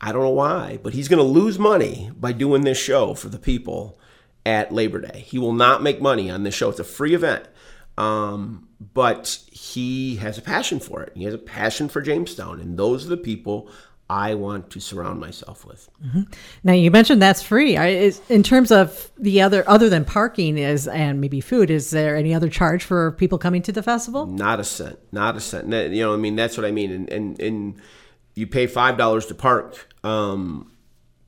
I 0.00 0.12
don't 0.12 0.22
know 0.22 0.30
why, 0.30 0.78
but 0.82 0.94
he's 0.94 1.08
going 1.08 1.18
to 1.18 1.24
lose 1.24 1.58
money 1.58 2.10
by 2.18 2.32
doing 2.32 2.62
this 2.62 2.78
show 2.78 3.14
for 3.14 3.28
the 3.28 3.38
people 3.38 3.98
at 4.46 4.72
Labor 4.72 5.00
Day. 5.00 5.24
He 5.26 5.38
will 5.38 5.52
not 5.52 5.82
make 5.82 6.00
money 6.00 6.30
on 6.30 6.42
this 6.42 6.54
show. 6.54 6.70
It's 6.70 6.80
a 6.80 6.84
free 6.84 7.14
event. 7.14 7.46
Um, 7.98 8.68
but 8.94 9.40
he 9.52 10.16
has 10.16 10.38
a 10.38 10.42
passion 10.42 10.80
for 10.80 11.02
it. 11.02 11.12
He 11.14 11.24
has 11.24 11.34
a 11.34 11.38
passion 11.38 11.88
for 11.90 12.00
Jamestown, 12.00 12.58
and 12.58 12.78
those 12.78 13.04
are 13.04 13.10
the 13.10 13.16
people 13.18 13.70
I 14.10 14.34
want 14.34 14.70
to 14.70 14.80
surround 14.80 15.20
myself 15.20 15.64
with. 15.64 15.88
Mm-hmm. 16.04 16.22
Now 16.64 16.72
you 16.72 16.90
mentioned 16.90 17.22
that's 17.22 17.42
free. 17.42 17.76
I, 17.76 17.86
is, 17.90 18.20
in 18.28 18.42
terms 18.42 18.72
of 18.72 19.08
the 19.16 19.40
other, 19.40 19.62
other 19.68 19.88
than 19.88 20.04
parking 20.04 20.58
is 20.58 20.88
and 20.88 21.20
maybe 21.20 21.40
food, 21.40 21.70
is 21.70 21.90
there 21.90 22.16
any 22.16 22.34
other 22.34 22.48
charge 22.48 22.82
for 22.82 23.12
people 23.12 23.38
coming 23.38 23.62
to 23.62 23.70
the 23.70 23.84
festival? 23.84 24.26
Not 24.26 24.58
a 24.58 24.64
cent. 24.64 24.98
Not 25.12 25.36
a 25.36 25.40
cent. 25.40 25.72
You 25.72 26.02
know, 26.02 26.12
I 26.12 26.16
mean, 26.16 26.34
that's 26.34 26.56
what 26.56 26.66
I 26.66 26.72
mean. 26.72 26.90
And 26.90 27.08
and, 27.08 27.40
and 27.40 27.80
you 28.34 28.48
pay 28.48 28.66
five 28.66 28.98
dollars 28.98 29.26
to 29.26 29.34
park 29.36 29.88
um, 30.02 30.72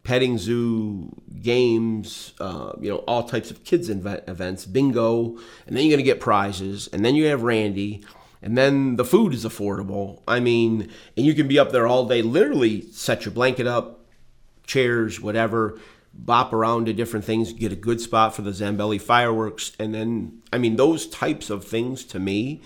petting 0.03 0.37
zoo, 0.37 1.09
games, 1.41 2.33
uh, 2.41 2.73
you 2.81 2.91
know, 2.91 2.97
all 3.07 3.23
types 3.23 3.53
of 3.53 3.63
kids 3.63 3.89
events, 3.89 4.67
bingo, 4.67 5.37
and 5.67 5.77
then 5.77 5.85
you're 5.85 5.93
going 5.93 5.99
to 5.99 6.03
get 6.03 6.19
prizes, 6.19 6.89
and 6.93 7.05
then 7.05 7.15
you 7.15 7.27
have 7.27 7.43
Randy, 7.45 8.05
and 8.43 8.59
then 8.59 8.97
the 8.97 9.05
food 9.05 9.33
is 9.33 9.45
affordable. 9.45 10.23
I 10.27 10.41
mean, 10.41 10.91
and 11.17 11.25
you 11.25 11.35
can 11.35 11.49
be 11.49 11.59
up 11.59 11.73
there 11.73 11.87
all 11.87 12.07
day, 12.07 12.23
literally 12.23 12.83
set 12.91 13.25
your 13.25 13.33
blanket 13.33 13.67
up, 13.67 14.05
chairs, 14.67 15.21
whatever, 15.21 15.79
bop 16.13 16.53
around 16.53 16.87
to 16.87 16.93
different 16.93 17.25
things, 17.25 17.53
get 17.53 17.73
a 17.73 17.77
good 17.77 18.01
spot 18.01 18.35
for 18.35 18.43
the 18.43 18.51
Zambelli 18.51 19.01
fireworks, 19.01 19.73
and 19.79 19.95
then, 19.95 20.43
I 20.53 20.59
mean, 20.59 20.77
those 20.77 21.07
types 21.07 21.51
of 21.51 21.65
things 21.65 22.05
to 22.07 22.19
me, 22.19 22.61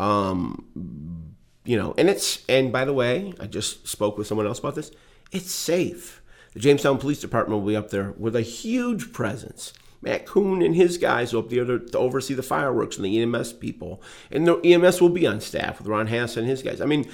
um, 0.00 1.34
you 1.64 1.76
know, 1.76 1.94
and 1.98 2.08
it's, 2.08 2.44
and 2.48 2.72
by 2.72 2.84
the 2.84 2.92
way, 2.92 3.34
I 3.38 3.46
just 3.46 3.86
spoke 3.86 4.18
with 4.18 4.26
someone 4.26 4.46
else 4.46 4.58
about 4.58 4.74
this 4.74 4.90
it's 5.30 5.52
safe. 5.52 6.22
The 6.54 6.60
Jamestown 6.60 6.98
Police 6.98 7.20
Department 7.20 7.60
will 7.60 7.68
be 7.68 7.76
up 7.76 7.90
there 7.90 8.14
with 8.16 8.34
a 8.34 8.40
huge 8.40 9.12
presence. 9.12 9.72
Matt 10.00 10.26
Coon 10.26 10.62
and 10.62 10.74
his 10.74 10.96
guys 10.96 11.32
will 11.32 11.42
be 11.42 11.60
there 11.60 11.78
to 11.78 11.98
oversee 11.98 12.34
the 12.34 12.42
fireworks 12.42 12.96
and 12.96 13.04
the 13.04 13.20
EMS 13.20 13.54
people. 13.54 14.00
And 14.30 14.46
the 14.46 14.58
EMS 14.60 15.00
will 15.00 15.08
be 15.08 15.26
on 15.26 15.40
staff 15.40 15.78
with 15.78 15.88
Ron 15.88 16.06
Hass 16.06 16.36
and 16.36 16.46
his 16.46 16.62
guys. 16.62 16.80
I 16.80 16.86
mean, 16.86 17.08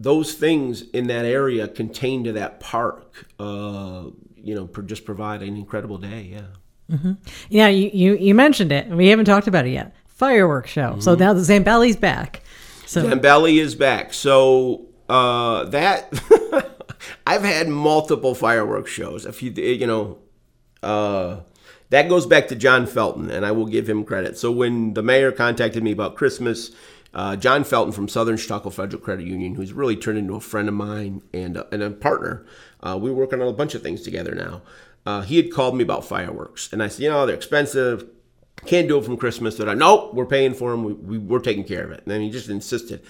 those 0.00 0.34
things 0.34 0.82
in 0.90 1.06
that 1.08 1.24
area 1.24 1.68
contained 1.68 2.24
to 2.24 2.32
that 2.32 2.60
park, 2.60 3.26
uh, 3.38 4.04
you 4.36 4.54
know, 4.54 4.66
just 4.82 5.04
provide 5.04 5.42
an 5.42 5.56
incredible 5.56 5.98
day. 5.98 6.30
Yeah. 6.32 6.96
Mm-hmm. 6.96 7.12
Yeah, 7.48 7.68
you, 7.68 7.90
you, 7.92 8.16
you 8.16 8.34
mentioned 8.34 8.72
it. 8.72 8.88
We 8.88 9.08
haven't 9.08 9.26
talked 9.26 9.46
about 9.46 9.66
it 9.66 9.70
yet. 9.70 9.94
Fireworks 10.06 10.70
show. 10.70 10.92
Mm-hmm. 10.92 11.00
So 11.00 11.14
now 11.14 11.32
the 11.32 11.40
Zambelli's 11.40 11.96
back. 11.96 12.42
So 12.86 13.04
Zambelli 13.04 13.60
is 13.60 13.74
back. 13.74 14.14
So 14.14 14.86
uh, 15.08 15.64
that 15.64 16.12
I've 17.26 17.42
had 17.42 17.68
multiple 17.68 18.34
fireworks 18.34 18.90
shows. 18.90 19.26
If 19.26 19.42
you 19.42 19.50
you 19.50 19.86
know, 19.86 20.18
uh, 20.82 21.40
that 21.90 22.08
goes 22.08 22.26
back 22.26 22.48
to 22.48 22.56
John 22.56 22.86
Felton, 22.86 23.30
and 23.30 23.46
I 23.46 23.52
will 23.52 23.66
give 23.66 23.88
him 23.88 24.04
credit. 24.04 24.36
So 24.38 24.50
when 24.50 24.94
the 24.94 25.02
mayor 25.02 25.32
contacted 25.32 25.82
me 25.82 25.92
about 25.92 26.16
Christmas, 26.16 26.70
uh, 27.14 27.36
John 27.36 27.64
Felton 27.64 27.92
from 27.92 28.08
Southern 28.08 28.36
Chautauqua 28.36 28.70
Federal 28.70 29.02
Credit 29.02 29.26
Union, 29.26 29.54
who's 29.54 29.72
really 29.72 29.96
turned 29.96 30.18
into 30.18 30.34
a 30.34 30.40
friend 30.40 30.68
of 30.68 30.74
mine 30.74 31.22
and, 31.32 31.56
uh, 31.56 31.64
and 31.72 31.82
a 31.82 31.90
partner, 31.90 32.44
uh, 32.80 32.98
we're 33.00 33.12
working 33.12 33.40
on 33.40 33.48
a 33.48 33.52
bunch 33.52 33.74
of 33.74 33.82
things 33.82 34.02
together 34.02 34.34
now. 34.34 34.62
Uh, 35.06 35.22
he 35.22 35.36
had 35.36 35.50
called 35.50 35.74
me 35.74 35.82
about 35.82 36.04
fireworks, 36.04 36.70
and 36.72 36.82
I 36.82 36.88
said, 36.88 37.02
you 37.02 37.08
know, 37.08 37.24
they're 37.24 37.34
expensive. 37.34 38.06
Can't 38.66 38.88
do 38.88 38.98
it 38.98 39.04
from 39.04 39.16
Christmas. 39.16 39.56
They're 39.56 39.66
like, 39.66 39.78
nope, 39.78 40.12
we're 40.14 40.26
paying 40.26 40.52
for 40.52 40.72
them. 40.72 40.84
We, 40.84 40.92
we, 40.92 41.18
we're 41.18 41.38
taking 41.38 41.64
care 41.64 41.84
of 41.84 41.92
it. 41.92 42.00
And 42.00 42.10
then 42.10 42.20
he 42.20 42.28
just 42.28 42.48
insisted. 42.48 43.02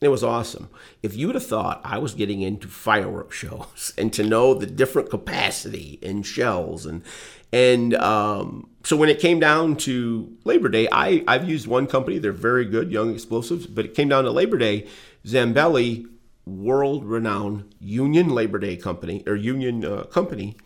It 0.00 0.08
was 0.08 0.22
awesome. 0.22 0.68
If 1.02 1.16
you 1.16 1.26
would 1.26 1.36
have 1.36 1.46
thought 1.46 1.80
I 1.82 1.98
was 1.98 2.12
getting 2.12 2.42
into 2.42 2.68
fireworks 2.68 3.36
shows 3.38 3.94
and 3.96 4.12
to 4.12 4.22
know 4.22 4.52
the 4.52 4.66
different 4.66 5.10
capacity 5.10 5.98
and 6.02 6.26
shells 6.26 6.84
and 6.84 7.02
and 7.52 7.94
um, 7.94 8.68
so 8.84 8.96
when 8.96 9.08
it 9.08 9.18
came 9.18 9.40
down 9.40 9.76
to 9.78 10.36
Labor 10.44 10.68
Day, 10.68 10.88
I 10.90 11.24
I've 11.26 11.48
used 11.48 11.66
one 11.66 11.86
company. 11.86 12.18
They're 12.18 12.32
very 12.32 12.64
good, 12.64 12.90
Young 12.90 13.12
Explosives. 13.12 13.66
But 13.66 13.84
it 13.84 13.94
came 13.94 14.08
down 14.08 14.24
to 14.24 14.30
Labor 14.30 14.58
Day, 14.58 14.86
Zambelli, 15.24 16.06
world-renowned 16.44 17.74
Union 17.80 18.28
Labor 18.28 18.58
Day 18.58 18.76
company 18.76 19.22
or 19.26 19.34
Union 19.34 19.84
uh, 19.84 20.04
company, 20.04 20.56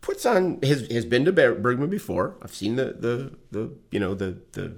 puts 0.00 0.26
on 0.26 0.60
has 0.62 0.86
has 0.88 1.04
been 1.04 1.24
to 1.24 1.32
Bergman 1.32 1.90
before. 1.90 2.36
I've 2.42 2.54
seen 2.54 2.76
the 2.76 2.96
the 2.98 3.36
the 3.50 3.72
you 3.90 4.00
know 4.00 4.14
the 4.14 4.38
the 4.52 4.76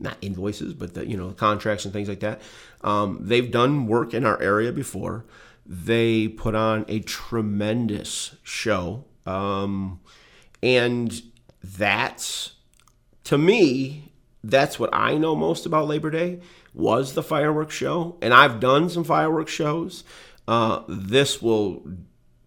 not 0.00 0.16
invoices, 0.20 0.74
but 0.74 0.94
the 0.94 1.06
you 1.06 1.16
know 1.16 1.30
contracts 1.30 1.84
and 1.84 1.92
things 1.92 2.08
like 2.08 2.20
that. 2.20 2.40
Um, 2.82 3.18
they've 3.20 3.50
done 3.50 3.86
work 3.86 4.14
in 4.14 4.24
our 4.24 4.40
area 4.40 4.72
before. 4.72 5.24
They 5.66 6.28
put 6.28 6.54
on 6.54 6.84
a 6.88 7.00
tremendous 7.00 8.36
show, 8.42 9.04
um, 9.26 10.00
and 10.62 11.22
that's 11.62 12.52
to 13.24 13.38
me 13.38 14.12
that's 14.44 14.78
what 14.78 14.90
I 14.92 15.16
know 15.16 15.34
most 15.34 15.66
about 15.66 15.88
Labor 15.88 16.10
Day 16.10 16.40
was 16.72 17.14
the 17.14 17.22
fireworks 17.22 17.74
show, 17.74 18.16
and 18.22 18.32
I've 18.32 18.60
done 18.60 18.88
some 18.88 19.04
fireworks 19.04 19.52
shows. 19.52 20.04
Uh, 20.46 20.82
this 20.88 21.42
will 21.42 21.82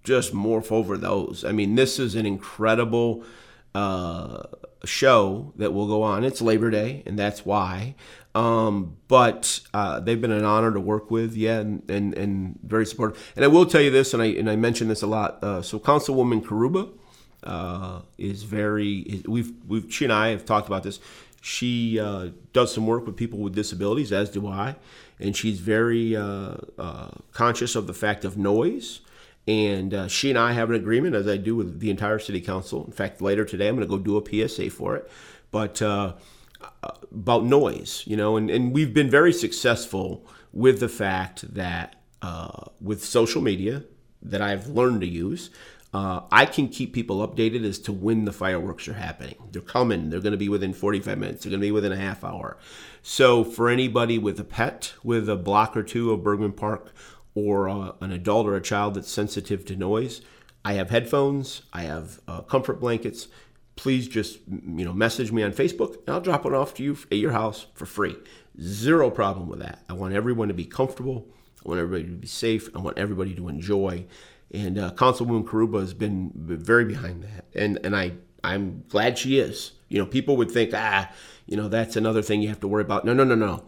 just 0.03 0.33
morph 0.33 0.71
over 0.71 0.97
those. 0.97 1.43
I 1.43 1.51
mean, 1.51 1.75
this 1.75 1.99
is 1.99 2.15
an 2.15 2.25
incredible. 2.25 3.23
Uh, 3.75 4.43
show 4.85 5.53
that 5.57 5.73
will 5.73 5.87
go 5.87 6.03
on. 6.03 6.23
It's 6.23 6.41
Labor 6.41 6.69
Day, 6.69 7.03
and 7.05 7.17
that's 7.17 7.45
why. 7.45 7.95
Um, 8.33 8.97
but 9.07 9.59
uh, 9.73 9.99
they've 9.99 10.19
been 10.19 10.31
an 10.31 10.45
honor 10.45 10.71
to 10.71 10.79
work 10.79 11.11
with, 11.11 11.35
yeah, 11.35 11.59
and, 11.59 11.89
and, 11.89 12.13
and 12.17 12.59
very 12.63 12.85
supportive. 12.85 13.31
And 13.35 13.43
I 13.43 13.47
will 13.47 13.65
tell 13.65 13.81
you 13.81 13.91
this, 13.91 14.13
and 14.13 14.23
I 14.23 14.27
and 14.27 14.49
I 14.49 14.55
mention 14.55 14.87
this 14.87 15.01
a 15.01 15.07
lot. 15.07 15.43
Uh, 15.43 15.61
so 15.61 15.79
Councilwoman 15.79 16.41
Carrubba 16.43 16.89
uh, 17.43 18.01
is 18.17 18.43
very. 18.43 19.23
We've 19.27 19.51
we've 19.67 19.91
she 19.91 20.05
and 20.05 20.13
I 20.13 20.29
have 20.29 20.45
talked 20.45 20.67
about 20.67 20.83
this. 20.83 20.99
She 21.41 21.99
uh, 21.99 22.29
does 22.53 22.73
some 22.73 22.85
work 22.85 23.05
with 23.05 23.17
people 23.17 23.39
with 23.39 23.55
disabilities, 23.55 24.11
as 24.11 24.29
do 24.29 24.47
I, 24.47 24.75
and 25.19 25.35
she's 25.35 25.59
very 25.59 26.15
uh, 26.15 26.55
uh, 26.77 27.09
conscious 27.31 27.75
of 27.75 27.87
the 27.87 27.93
fact 27.93 28.25
of 28.25 28.37
noise. 28.37 29.01
And 29.47 29.93
uh, 29.93 30.07
she 30.07 30.29
and 30.29 30.37
I 30.37 30.51
have 30.51 30.69
an 30.69 30.75
agreement, 30.75 31.15
as 31.15 31.27
I 31.27 31.37
do 31.37 31.55
with 31.55 31.79
the 31.79 31.89
entire 31.89 32.19
city 32.19 32.41
council. 32.41 32.85
In 32.85 32.91
fact, 32.91 33.21
later 33.21 33.43
today, 33.43 33.67
I'm 33.67 33.75
going 33.75 33.87
to 33.87 33.89
go 33.89 33.97
do 33.97 34.17
a 34.17 34.47
PSA 34.47 34.69
for 34.69 34.95
it. 34.95 35.09
But 35.49 35.81
about 37.11 37.43
noise, 37.43 38.03
you 38.05 38.15
know, 38.15 38.37
and, 38.37 38.49
and 38.49 38.73
we've 38.73 38.93
been 38.93 39.09
very 39.09 39.33
successful 39.33 40.25
with 40.53 40.79
the 40.79 40.89
fact 40.89 41.53
that 41.53 41.95
uh, 42.21 42.65
with 42.79 43.03
social 43.03 43.41
media 43.41 43.83
that 44.21 44.41
I've 44.41 44.67
learned 44.67 45.01
to 45.01 45.07
use, 45.07 45.49
uh, 45.93 46.21
I 46.31 46.45
can 46.45 46.69
keep 46.69 46.93
people 46.93 47.27
updated 47.27 47.65
as 47.65 47.77
to 47.79 47.91
when 47.91 48.23
the 48.23 48.31
fireworks 48.31 48.87
are 48.87 48.93
happening. 48.93 49.35
They're 49.51 49.61
coming. 49.61 50.09
They're 50.09 50.21
going 50.21 50.31
to 50.31 50.37
be 50.37 50.49
within 50.49 50.73
45 50.73 51.17
minutes. 51.17 51.43
They're 51.43 51.49
going 51.49 51.59
to 51.59 51.67
be 51.67 51.71
within 51.71 51.91
a 51.91 51.97
half 51.97 52.23
hour. 52.23 52.57
So 53.01 53.43
for 53.43 53.67
anybody 53.69 54.17
with 54.17 54.39
a 54.39 54.45
pet, 54.45 54.93
with 55.03 55.27
a 55.27 55.35
block 55.35 55.75
or 55.75 55.83
two 55.83 56.11
of 56.11 56.23
Bergman 56.23 56.53
Park, 56.53 56.93
or 57.35 57.69
uh, 57.69 57.93
an 58.01 58.11
adult 58.11 58.47
or 58.47 58.55
a 58.55 58.61
child 58.61 58.93
that's 58.93 59.11
sensitive 59.11 59.65
to 59.65 59.75
noise, 59.75 60.21
I 60.63 60.73
have 60.73 60.89
headphones. 60.89 61.63
I 61.73 61.83
have 61.83 62.19
uh, 62.27 62.41
comfort 62.41 62.79
blankets. 62.79 63.27
Please 63.75 64.07
just 64.07 64.39
you 64.47 64.85
know 64.85 64.93
message 64.93 65.31
me 65.31 65.43
on 65.43 65.51
Facebook, 65.51 65.95
and 66.05 66.09
I'll 66.09 66.21
drop 66.21 66.45
it 66.45 66.53
off 66.53 66.73
to 66.75 66.83
you 66.83 66.97
at 67.11 67.17
your 67.17 67.31
house 67.31 67.67
for 67.73 67.85
free. 67.85 68.15
Zero 68.61 69.09
problem 69.09 69.47
with 69.47 69.59
that. 69.59 69.83
I 69.89 69.93
want 69.93 70.13
everyone 70.13 70.49
to 70.49 70.53
be 70.53 70.65
comfortable. 70.65 71.25
I 71.65 71.69
want 71.69 71.79
everybody 71.79 72.03
to 72.03 72.17
be 72.17 72.27
safe. 72.27 72.69
I 72.75 72.79
want 72.79 72.97
everybody 72.97 73.33
to 73.35 73.47
enjoy. 73.47 74.05
And 74.53 74.77
uh, 74.77 74.91
Councilwoman 74.91 75.45
Carrubba 75.45 75.79
has 75.79 75.93
been 75.93 76.31
very 76.35 76.85
behind 76.85 77.23
that, 77.23 77.45
and 77.55 77.79
and 77.83 77.95
I 77.95 78.13
I'm 78.43 78.83
glad 78.89 79.17
she 79.17 79.39
is. 79.39 79.71
You 79.87 79.99
know, 79.99 80.05
people 80.05 80.35
would 80.37 80.51
think 80.51 80.71
ah, 80.73 81.09
you 81.45 81.55
know, 81.55 81.67
that's 81.67 81.95
another 81.95 82.21
thing 82.21 82.41
you 82.41 82.49
have 82.49 82.59
to 82.61 82.67
worry 82.67 82.83
about. 82.83 83.05
No, 83.05 83.13
no, 83.13 83.23
no, 83.23 83.35
no. 83.35 83.63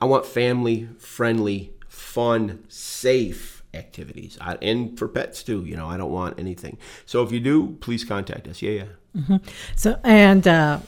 I 0.00 0.06
want 0.06 0.26
family 0.26 0.88
friendly, 0.98 1.72
fun, 1.88 2.64
safe 2.68 3.62
activities, 3.74 4.38
I, 4.40 4.56
and 4.62 4.98
for 4.98 5.06
pets 5.08 5.42
too. 5.42 5.64
You 5.64 5.76
know, 5.76 5.88
I 5.88 5.96
don't 5.96 6.12
want 6.12 6.38
anything. 6.38 6.78
So 7.06 7.22
if 7.22 7.30
you 7.30 7.40
do, 7.40 7.76
please 7.80 8.04
contact 8.04 8.48
us. 8.48 8.60
Yeah, 8.60 8.70
yeah. 8.70 8.84
Mm-hmm. 9.16 9.36
So 9.76 10.00
and. 10.02 10.48
Uh 10.48 10.78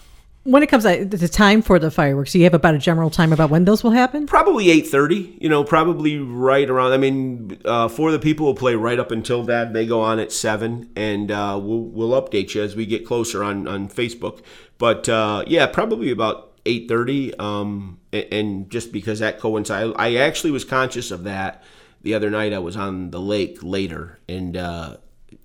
when 0.46 0.62
it 0.62 0.68
comes 0.68 0.84
to 0.84 1.04
the 1.04 1.28
time 1.28 1.60
for 1.60 1.78
the 1.78 1.90
fireworks, 1.90 2.32
do 2.32 2.38
you 2.38 2.44
have 2.44 2.54
about 2.54 2.74
a 2.74 2.78
general 2.78 3.10
time 3.10 3.32
about 3.32 3.50
when 3.50 3.64
those 3.64 3.82
will 3.82 3.90
happen? 3.90 4.26
Probably 4.26 4.70
eight 4.70 4.86
thirty. 4.86 5.36
You 5.40 5.48
know, 5.48 5.64
probably 5.64 6.18
right 6.18 6.68
around. 6.70 6.92
I 6.92 6.96
mean, 6.96 7.60
uh, 7.64 7.88
for 7.88 8.12
the 8.12 8.18
people 8.18 8.46
who 8.46 8.54
play 8.54 8.76
right 8.76 8.98
up 8.98 9.10
until 9.10 9.42
that, 9.44 9.72
they 9.72 9.86
go 9.86 10.00
on 10.00 10.20
at 10.20 10.32
seven, 10.32 10.90
and 10.94 11.30
uh, 11.30 11.58
we'll 11.60 11.80
we'll 11.80 12.22
update 12.22 12.54
you 12.54 12.62
as 12.62 12.76
we 12.76 12.86
get 12.86 13.04
closer 13.04 13.42
on 13.42 13.66
on 13.66 13.88
Facebook. 13.88 14.40
But 14.78 15.08
uh, 15.08 15.44
yeah, 15.46 15.66
probably 15.66 16.10
about 16.10 16.52
eight 16.64 16.88
thirty. 16.88 17.36
Um, 17.38 17.98
and, 18.12 18.26
and 18.32 18.70
just 18.70 18.92
because 18.92 19.18
that 19.18 19.40
coincides, 19.40 19.94
I 19.96 20.16
actually 20.16 20.52
was 20.52 20.64
conscious 20.64 21.10
of 21.10 21.24
that 21.24 21.64
the 22.02 22.14
other 22.14 22.30
night. 22.30 22.52
I 22.52 22.60
was 22.60 22.76
on 22.76 23.10
the 23.10 23.20
lake 23.20 23.58
later, 23.62 24.20
and 24.28 24.56
uh, 24.56 24.96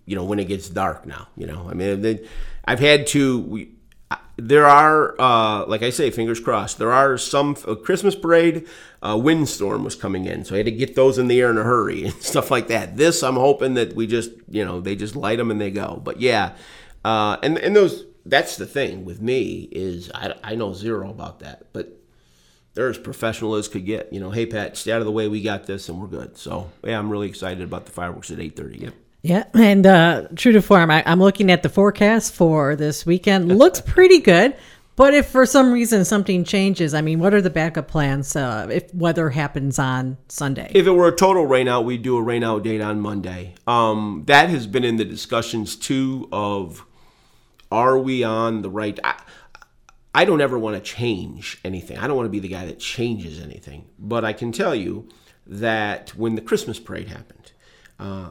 you 0.06 0.16
know 0.16 0.24
when 0.24 0.38
it 0.38 0.48
gets 0.48 0.70
dark 0.70 1.08
now. 1.08 1.28
You 1.36 1.48
know, 1.48 1.68
I 1.70 1.74
mean, 1.74 2.20
I've 2.66 2.80
had 2.80 3.08
to. 3.08 3.40
We, 3.40 3.72
there 4.48 4.66
are, 4.66 5.20
uh, 5.20 5.66
like 5.66 5.84
I 5.84 5.90
say, 5.90 6.10
fingers 6.10 6.40
crossed. 6.40 6.78
There 6.78 6.92
are 6.92 7.18
some 7.18 7.56
Christmas 7.56 8.16
parade. 8.16 8.68
Uh, 9.02 9.18
windstorm 9.22 9.84
was 9.84 9.96
coming 9.96 10.26
in, 10.26 10.46
so 10.46 10.56
I 10.56 10.58
had 10.58 10.66
to 10.66 10.72
get 10.72 10.96
those 10.96 11.18
in 11.18 11.28
the 11.28 11.40
air 11.40 11.50
in 11.50 11.58
a 11.58 11.64
hurry 11.64 12.04
and 12.06 12.14
stuff 12.22 12.52
like 12.52 12.68
that. 12.68 12.98
This, 12.98 13.24
I'm 13.24 13.36
hoping 13.36 13.76
that 13.76 13.96
we 13.96 14.08
just, 14.08 14.32
you 14.50 14.66
know, 14.66 14.80
they 14.80 14.96
just 14.96 15.16
light 15.16 15.38
them 15.38 15.52
and 15.52 15.60
they 15.60 15.72
go. 15.72 16.02
But 16.04 16.20
yeah, 16.20 16.54
uh, 17.04 17.38
and 17.44 17.58
and 17.58 17.76
those. 17.76 18.06
That's 18.24 18.56
the 18.56 18.68
thing 18.68 19.04
with 19.04 19.20
me 19.20 19.68
is 19.72 20.12
I, 20.14 20.36
I 20.44 20.54
know 20.54 20.74
zero 20.74 21.10
about 21.10 21.40
that, 21.40 21.74
but 21.74 21.98
they're 22.76 22.88
as 22.88 23.00
professional 23.00 23.56
as 23.56 23.68
could 23.68 23.84
get. 23.84 24.14
You 24.14 24.20
know, 24.20 24.30
hey 24.30 24.46
Pat, 24.46 24.78
stay 24.78 24.92
out 24.92 25.00
of 25.00 25.06
the 25.06 25.12
way. 25.12 25.28
We 25.28 25.42
got 25.42 25.66
this, 25.66 25.90
and 25.90 26.00
we're 26.00 26.08
good. 26.08 26.38
So 26.38 26.70
yeah, 26.84 27.00
I'm 27.00 27.10
really 27.10 27.28
excited 27.28 27.64
about 27.64 27.86
the 27.86 27.92
fireworks 27.92 28.30
at 28.30 28.38
8:30. 28.38 28.82
Yep. 28.82 28.94
Yeah, 29.24 29.44
and 29.54 29.86
uh, 29.86 30.28
true 30.36 30.52
to 30.52 30.62
form, 30.62 30.90
I, 30.90 31.04
am 31.06 31.20
looking 31.20 31.52
at 31.52 31.62
the 31.62 31.70
forecast 31.70 32.34
for 32.34 32.76
this 32.76 33.06
weekend. 33.06 33.56
Looks 33.56 33.80
pretty 33.86 34.20
good, 34.20 34.56
but 34.96 35.14
if 35.14 35.28
for 35.28 35.46
some 35.46 35.72
reason 35.72 36.06
something 36.06 36.44
changes, 36.44 36.96
I 36.96 37.02
mean, 37.02 37.20
what 37.20 37.34
are 37.34 37.42
the 37.42 37.52
backup 37.52 37.88
plans 37.88 38.36
uh, 38.36 38.68
if 38.72 38.94
weather 38.96 39.30
happens 39.30 39.78
on 39.78 40.18
Sunday? 40.28 40.72
If 40.74 40.88
it 40.88 40.92
were 40.92 41.08
a 41.08 41.16
total 41.16 41.46
rainout, 41.46 41.86
we'd 41.86 42.02
do 42.02 42.18
a 42.18 42.22
rainout 42.22 42.64
date 42.64 42.82
on 42.82 43.00
Monday. 43.00 43.54
Um, 43.68 44.24
that 44.26 44.50
has 44.50 44.66
been 44.66 44.84
in 44.84 44.98
the 44.98 45.06
discussions 45.06 45.76
too. 45.76 46.28
Of 46.32 46.86
are 47.72 48.00
we 48.00 48.24
on 48.24 48.64
the 48.64 48.70
right? 48.70 49.00
I, 49.04 49.22
I 50.14 50.26
don't 50.26 50.42
ever 50.42 50.60
want 50.60 50.76
to 50.76 50.82
change 50.82 51.60
anything. 51.64 51.98
I 51.98 52.08
don't 52.08 52.18
want 52.18 52.26
to 52.26 52.32
be 52.32 52.40
the 52.40 52.50
guy 52.50 52.66
that 52.66 52.80
changes 52.80 53.40
anything. 53.40 53.88
But 53.98 54.26
I 54.26 54.34
can 54.34 54.52
tell 54.52 54.76
you 54.76 55.08
that 55.46 56.10
when 56.16 56.36
the 56.36 56.42
Christmas 56.42 56.80
parade 56.80 57.08
happened. 57.08 57.41
Uh, 58.02 58.30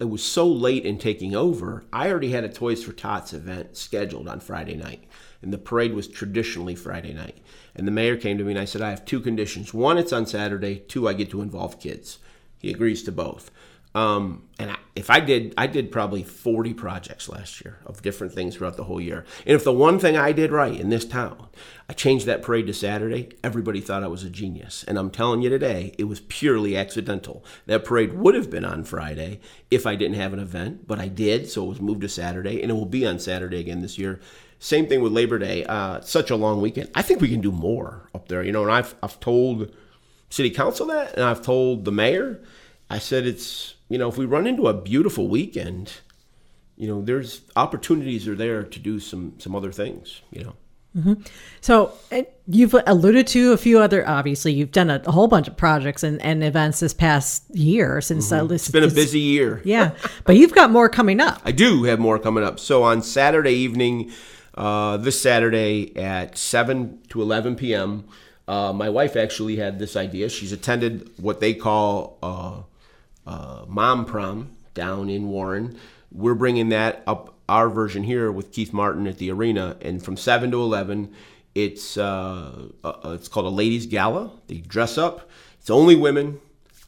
it 0.00 0.10
was 0.10 0.22
so 0.22 0.48
late 0.48 0.84
in 0.84 0.98
taking 0.98 1.32
over, 1.36 1.84
I 1.92 2.10
already 2.10 2.32
had 2.32 2.42
a 2.42 2.48
Toys 2.48 2.82
for 2.82 2.92
Tots 2.92 3.32
event 3.32 3.76
scheduled 3.76 4.26
on 4.26 4.40
Friday 4.40 4.74
night. 4.74 5.04
And 5.42 5.52
the 5.52 5.58
parade 5.58 5.94
was 5.94 6.08
traditionally 6.08 6.74
Friday 6.74 7.12
night. 7.12 7.38
And 7.76 7.86
the 7.86 7.92
mayor 7.92 8.16
came 8.16 8.36
to 8.36 8.44
me 8.44 8.50
and 8.50 8.60
I 8.60 8.64
said, 8.64 8.82
I 8.82 8.90
have 8.90 9.04
two 9.04 9.20
conditions. 9.20 9.72
One, 9.72 9.96
it's 9.96 10.12
on 10.12 10.26
Saturday. 10.26 10.80
Two, 10.80 11.06
I 11.06 11.12
get 11.12 11.30
to 11.30 11.40
involve 11.40 11.78
kids. 11.78 12.18
He 12.58 12.70
agrees 12.70 13.04
to 13.04 13.12
both. 13.12 13.52
Um, 13.94 14.48
and 14.58 14.70
I, 14.70 14.76
if 14.96 15.10
I 15.10 15.20
did, 15.20 15.52
I 15.58 15.66
did 15.66 15.92
probably 15.92 16.22
40 16.22 16.72
projects 16.74 17.28
last 17.28 17.62
year 17.62 17.78
of 17.84 18.00
different 18.00 18.32
things 18.32 18.56
throughout 18.56 18.76
the 18.76 18.84
whole 18.84 19.00
year. 19.00 19.24
And 19.46 19.54
if 19.54 19.64
the 19.64 19.72
one 19.72 19.98
thing 19.98 20.16
I 20.16 20.32
did 20.32 20.50
right 20.50 20.78
in 20.78 20.88
this 20.88 21.04
town, 21.04 21.48
I 21.88 21.92
changed 21.92 22.24
that 22.26 22.42
parade 22.42 22.66
to 22.68 22.72
Saturday, 22.72 23.30
everybody 23.44 23.80
thought 23.80 24.02
I 24.02 24.08
was 24.08 24.24
a 24.24 24.30
genius. 24.30 24.84
And 24.88 24.98
I'm 24.98 25.10
telling 25.10 25.42
you 25.42 25.50
today, 25.50 25.94
it 25.98 26.04
was 26.04 26.20
purely 26.20 26.76
accidental. 26.76 27.44
That 27.66 27.84
parade 27.84 28.14
would 28.14 28.34
have 28.34 28.50
been 28.50 28.64
on 28.64 28.84
Friday 28.84 29.40
if 29.70 29.86
I 29.86 29.94
didn't 29.94 30.16
have 30.16 30.32
an 30.32 30.40
event, 30.40 30.86
but 30.86 30.98
I 30.98 31.08
did, 31.08 31.50
so 31.50 31.64
it 31.64 31.68
was 31.68 31.80
moved 31.80 32.00
to 32.02 32.08
Saturday, 32.08 32.62
and 32.62 32.70
it 32.70 32.74
will 32.74 32.86
be 32.86 33.06
on 33.06 33.18
Saturday 33.18 33.60
again 33.60 33.82
this 33.82 33.98
year. 33.98 34.20
Same 34.58 34.86
thing 34.86 35.02
with 35.02 35.12
Labor 35.12 35.38
Day. 35.38 35.64
Uh, 35.64 36.00
such 36.02 36.30
a 36.30 36.36
long 36.36 36.60
weekend. 36.60 36.88
I 36.94 37.02
think 37.02 37.20
we 37.20 37.28
can 37.28 37.40
do 37.40 37.50
more 37.50 38.08
up 38.14 38.28
there, 38.28 38.44
you 38.44 38.52
know. 38.52 38.62
And 38.62 38.70
I've 38.70 38.94
I've 39.02 39.18
told 39.18 39.74
City 40.30 40.50
Council 40.50 40.86
that, 40.86 41.14
and 41.14 41.24
I've 41.24 41.42
told 41.42 41.84
the 41.84 41.90
mayor. 41.90 42.40
I 42.88 42.98
said 42.98 43.26
it's 43.26 43.74
you 43.92 43.98
know, 43.98 44.08
if 44.08 44.16
we 44.16 44.24
run 44.24 44.46
into 44.46 44.68
a 44.68 44.72
beautiful 44.72 45.28
weekend, 45.28 45.92
you 46.76 46.88
know, 46.88 47.02
there's 47.02 47.42
opportunities 47.56 48.26
are 48.26 48.34
there 48.34 48.62
to 48.64 48.78
do 48.78 48.98
some 48.98 49.34
some 49.38 49.54
other 49.54 49.70
things, 49.70 50.22
you 50.30 50.44
know. 50.44 50.54
Mm-hmm. 50.96 51.22
So 51.60 51.92
you've 52.46 52.74
alluded 52.86 53.26
to 53.28 53.52
a 53.52 53.58
few 53.58 53.80
other. 53.80 54.08
Obviously, 54.08 54.54
you've 54.54 54.72
done 54.72 54.88
a, 54.88 55.02
a 55.06 55.12
whole 55.12 55.28
bunch 55.28 55.46
of 55.46 55.58
projects 55.58 56.02
and, 56.02 56.22
and, 56.22 56.42
events 56.42 56.80
this 56.80 56.94
past 56.94 57.54
year. 57.54 58.00
Since 58.00 58.30
mm-hmm. 58.30 58.50
uh, 58.50 58.54
it's 58.54 58.70
been 58.70 58.82
a 58.82 58.88
busy 58.88 59.20
year, 59.20 59.60
yeah. 59.64 59.90
but 60.24 60.36
you've 60.36 60.54
got 60.54 60.70
more 60.70 60.88
coming 60.88 61.20
up. 61.20 61.42
I 61.44 61.52
do 61.52 61.84
have 61.84 61.98
more 62.00 62.18
coming 62.18 62.44
up. 62.44 62.58
So 62.60 62.82
on 62.84 63.02
Saturday 63.02 63.52
evening, 63.52 64.10
uh, 64.54 64.96
this 64.96 65.20
Saturday 65.20 65.94
at 65.98 66.38
seven 66.38 66.98
to 67.10 67.20
eleven 67.20 67.56
p.m., 67.56 68.04
uh, 68.48 68.72
my 68.72 68.88
wife 68.88 69.16
actually 69.16 69.56
had 69.56 69.78
this 69.78 69.96
idea. 69.96 70.30
She's 70.30 70.52
attended 70.52 71.10
what 71.18 71.40
they 71.40 71.52
call 71.52 72.18
uh, 73.26 73.30
uh, 73.62 73.64
Mom 73.68 74.04
Prom 74.04 74.56
down 74.74 75.08
in 75.08 75.28
Warren. 75.28 75.78
We're 76.10 76.34
bringing 76.34 76.68
that 76.70 77.02
up 77.06 77.34
our 77.48 77.68
version 77.68 78.04
here 78.04 78.30
with 78.30 78.52
Keith 78.52 78.72
Martin 78.72 79.06
at 79.06 79.18
the 79.18 79.30
arena, 79.30 79.76
and 79.80 80.02
from 80.02 80.16
seven 80.16 80.50
to 80.50 80.60
eleven, 80.60 81.12
it's 81.54 81.96
uh, 81.96 82.68
uh, 82.84 83.00
it's 83.14 83.28
called 83.28 83.46
a 83.46 83.50
ladies' 83.50 83.86
gala. 83.86 84.30
They 84.46 84.58
dress 84.58 84.98
up. 84.98 85.28
It's 85.60 85.70
only 85.70 85.96
women. 85.96 86.40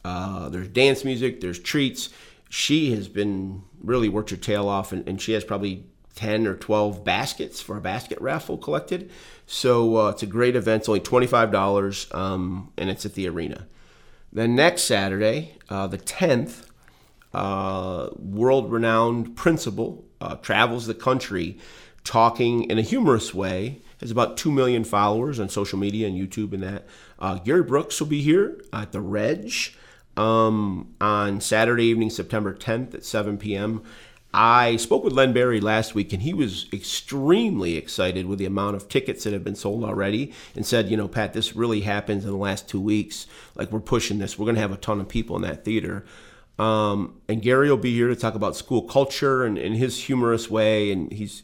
Uh, 0.03 0.49
there's 0.49 0.67
dance 0.67 1.03
music. 1.03 1.41
There's 1.41 1.59
treats. 1.59 2.09
She 2.49 2.91
has 2.91 3.07
been 3.07 3.63
really 3.81 4.09
worked 4.09 4.29
her 4.29 4.37
tail 4.37 4.67
off, 4.67 4.91
and, 4.91 5.07
and 5.07 5.21
she 5.21 5.33
has 5.33 5.43
probably 5.43 5.85
10 6.15 6.47
or 6.47 6.55
12 6.55 7.03
baskets 7.03 7.61
for 7.61 7.77
a 7.77 7.81
basket 7.81 8.19
raffle 8.21 8.57
collected. 8.57 9.09
So 9.45 9.97
uh, 9.97 10.09
it's 10.11 10.23
a 10.23 10.27
great 10.27 10.55
event. 10.55 10.81
It's 10.81 10.89
only 10.89 11.01
$25, 11.01 12.15
um, 12.15 12.71
and 12.77 12.89
it's 12.89 13.05
at 13.05 13.15
the 13.15 13.27
arena. 13.27 13.67
Then 14.35 14.53
next 14.53 14.83
Saturday, 14.83 15.55
uh, 15.69 15.87
the 15.87 15.97
10th, 15.97 16.67
uh, 17.33 18.09
world 18.19 18.69
renowned 18.69 19.37
principal 19.37 20.03
uh, 20.19 20.35
travels 20.35 20.87
the 20.87 20.93
country 20.93 21.57
talking 22.03 22.63
in 22.69 22.77
a 22.77 22.81
humorous 22.81 23.33
way. 23.33 23.81
Has 24.01 24.11
about 24.11 24.35
2 24.35 24.51
million 24.51 24.83
followers 24.83 25.39
on 25.39 25.47
social 25.47 25.79
media 25.79 26.05
and 26.05 26.17
YouTube 26.17 26.51
and 26.51 26.61
that. 26.63 26.85
Uh, 27.17 27.35
Gary 27.35 27.63
Brooks 27.63 27.97
will 28.01 28.07
be 28.07 28.21
here 28.21 28.61
at 28.73 28.91
the 28.91 28.99
Reg 28.99 29.53
um, 30.17 30.93
on 30.99 31.39
Saturday 31.39 31.85
evening, 31.85 32.09
September 32.09 32.53
10th 32.53 32.93
at 32.93 33.05
7 33.05 33.37
p.m. 33.37 33.83
I 34.37 34.75
spoke 34.75 35.05
with 35.05 35.13
Len 35.13 35.31
Berry 35.31 35.61
last 35.61 35.95
week, 35.95 36.11
and 36.11 36.21
he 36.21 36.33
was 36.33 36.67
extremely 36.73 37.77
excited 37.77 38.25
with 38.25 38.37
the 38.37 38.45
amount 38.45 38.75
of 38.75 38.89
tickets 38.89 39.23
that 39.23 39.31
have 39.31 39.45
been 39.45 39.55
sold 39.55 39.85
already 39.85 40.33
and 40.55 40.65
said, 40.65 40.89
you 40.89 40.97
know, 40.97 41.07
Pat, 41.07 41.31
this 41.31 41.55
really 41.55 41.81
happens 41.81 42.25
in 42.25 42.31
the 42.31 42.37
last 42.37 42.67
two 42.67 42.81
weeks. 42.81 43.27
Like, 43.55 43.71
we're 43.71 43.79
pushing 43.79 44.19
this. 44.19 44.37
We're 44.37 44.45
going 44.45 44.55
to 44.55 44.61
have 44.61 44.73
a 44.73 44.77
ton 44.77 44.99
of 44.99 45.07
people 45.07 45.37
in 45.37 45.43
that 45.43 45.63
theater. 45.63 46.05
Um, 46.59 47.21
and 47.29 47.41
Gary 47.41 47.69
will 47.69 47.77
be 47.77 47.93
here 47.93 48.09
to 48.09 48.15
talk 48.15 48.35
about 48.35 48.57
school 48.57 48.81
culture 48.81 49.45
and 49.45 49.57
in 49.57 49.73
his 49.73 50.03
humorous 50.03 50.49
way. 50.49 50.91
And 50.91 51.13
he's, 51.13 51.41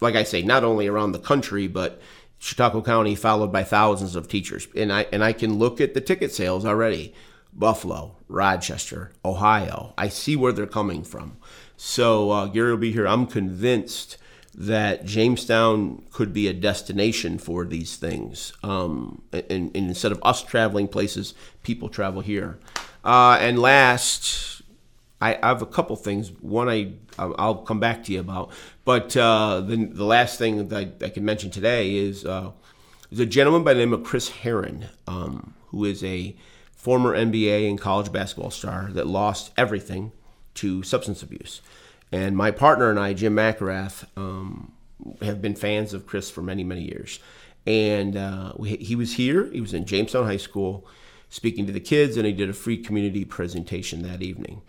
like 0.00 0.14
I 0.14 0.22
say, 0.22 0.42
not 0.42 0.62
only 0.62 0.86
around 0.86 1.10
the 1.10 1.18
country, 1.18 1.66
but 1.66 2.00
Chautauqua 2.38 2.82
County 2.82 3.16
followed 3.16 3.52
by 3.52 3.64
thousands 3.64 4.14
of 4.14 4.28
teachers. 4.28 4.68
And 4.76 4.92
I 4.92 5.06
and 5.12 5.24
I 5.24 5.32
can 5.32 5.58
look 5.58 5.80
at 5.80 5.94
the 5.94 6.00
ticket 6.00 6.30
sales 6.32 6.64
already. 6.64 7.14
Buffalo, 7.54 8.16
Rochester, 8.28 9.12
Ohio. 9.24 9.94
I 9.96 10.08
see 10.08 10.36
where 10.36 10.52
they're 10.52 10.66
coming 10.66 11.04
from. 11.04 11.36
So 11.76 12.30
uh, 12.30 12.46
Gary 12.46 12.70
will 12.70 12.78
be 12.78 12.92
here. 12.92 13.06
I'm 13.06 13.26
convinced 13.26 14.16
that 14.54 15.04
Jamestown 15.04 16.04
could 16.12 16.32
be 16.32 16.46
a 16.46 16.52
destination 16.52 17.38
for 17.38 17.64
these 17.64 17.96
things. 17.96 18.52
Um, 18.62 19.22
and, 19.32 19.74
and, 19.74 19.76
instead 19.76 20.12
of 20.12 20.20
us 20.22 20.42
traveling 20.42 20.86
places, 20.86 21.34
people 21.62 21.88
travel 21.88 22.20
here. 22.20 22.58
Uh, 23.04 23.36
and 23.40 23.58
last, 23.58 24.62
I, 25.20 25.38
I, 25.42 25.48
have 25.48 25.62
a 25.62 25.66
couple 25.66 25.96
things. 25.96 26.30
One 26.40 26.68
I 26.68 26.92
I'll 27.18 27.56
come 27.56 27.80
back 27.80 28.04
to 28.04 28.12
you 28.12 28.20
about, 28.20 28.50
but 28.84 29.16
uh, 29.16 29.60
the 29.60 29.76
the 29.86 30.04
last 30.04 30.38
thing 30.38 30.68
that 30.68 30.76
I, 31.02 31.04
I 31.04 31.08
can 31.10 31.24
mention 31.24 31.50
today 31.50 31.94
is 31.96 32.24
uh, 32.24 32.50
there's 33.10 33.20
a 33.20 33.26
gentleman 33.26 33.64
by 33.64 33.74
the 33.74 33.80
name 33.80 33.92
of 33.92 34.04
Chris 34.04 34.28
Herren, 34.28 34.86
um, 35.06 35.54
who 35.68 35.84
is 35.84 36.02
a 36.04 36.34
former 36.84 37.16
NBA 37.16 37.66
and 37.66 37.80
college 37.80 38.12
basketball 38.12 38.50
star 38.50 38.90
that 38.92 39.06
lost 39.06 39.52
everything 39.56 40.12
to 40.52 40.82
substance 40.82 41.22
abuse. 41.22 41.62
And 42.12 42.36
my 42.36 42.50
partner 42.50 42.90
and 42.90 43.00
I, 43.00 43.14
Jim 43.14 43.34
McElrath, 43.34 44.04
um, 44.18 44.70
have 45.22 45.40
been 45.40 45.54
fans 45.54 45.94
of 45.94 46.06
Chris 46.06 46.30
for 46.30 46.42
many, 46.42 46.62
many 46.62 46.82
years. 46.82 47.20
And 47.66 48.18
uh, 48.18 48.52
we, 48.56 48.76
he 48.76 48.96
was 48.96 49.14
here. 49.14 49.46
He 49.46 49.62
was 49.62 49.72
in 49.72 49.86
Jamestown 49.86 50.26
High 50.26 50.36
School 50.36 50.86
speaking 51.30 51.64
to 51.64 51.72
the 51.72 51.80
kids, 51.80 52.18
and 52.18 52.26
he 52.26 52.34
did 52.34 52.50
a 52.50 52.52
free 52.52 52.76
community 52.76 53.24
presentation 53.24 54.02
that 54.02 54.20
evening. 54.20 54.60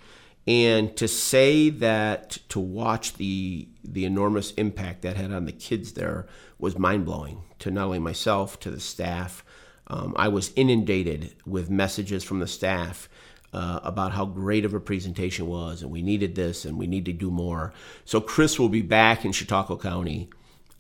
And 0.48 0.96
to 0.96 1.10
say 1.10 1.70
that 1.70 2.38
to 2.48 2.62
watch 2.62 3.16
the 3.16 3.68
the 3.84 4.06
enormous 4.06 4.52
impact 4.54 5.02
that 5.02 5.18
had 5.18 5.34
on 5.34 5.46
the 5.46 5.52
kids 5.52 5.94
there 5.94 6.28
was 6.60 6.80
mind 6.80 7.04
blowing 7.04 7.42
to 7.60 7.72
not 7.72 7.88
only 7.88 8.00
myself 8.00 8.58
to 8.62 8.72
the 8.72 8.80
staff. 8.80 9.44
Um, 9.88 10.14
I 10.18 10.28
was 10.28 10.52
inundated 10.56 11.36
with 11.46 11.70
messages 11.70 12.24
from 12.24 12.40
the 12.40 12.48
staff 12.48 13.08
uh, 13.54 13.80
about 13.84 14.12
how 14.12 14.26
great 14.26 14.66
of 14.66 14.74
a 14.74 14.80
presentation 14.80 15.48
was, 15.48 15.82
and 15.82 15.92
we 15.92 16.02
needed 16.02 16.36
this, 16.36 16.66
and 16.66 16.78
we 16.78 16.88
need 16.88 17.06
to 17.06 17.14
do 17.14 17.32
more. 17.32 17.74
So 18.04 18.20
Chris 18.20 18.60
will 18.60 18.70
be 18.70 18.82
back 18.82 19.24
in 19.24 19.32
Chautauqua 19.32 19.78
County 19.78 20.30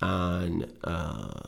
on 0.01 0.71
uh, 0.83 1.41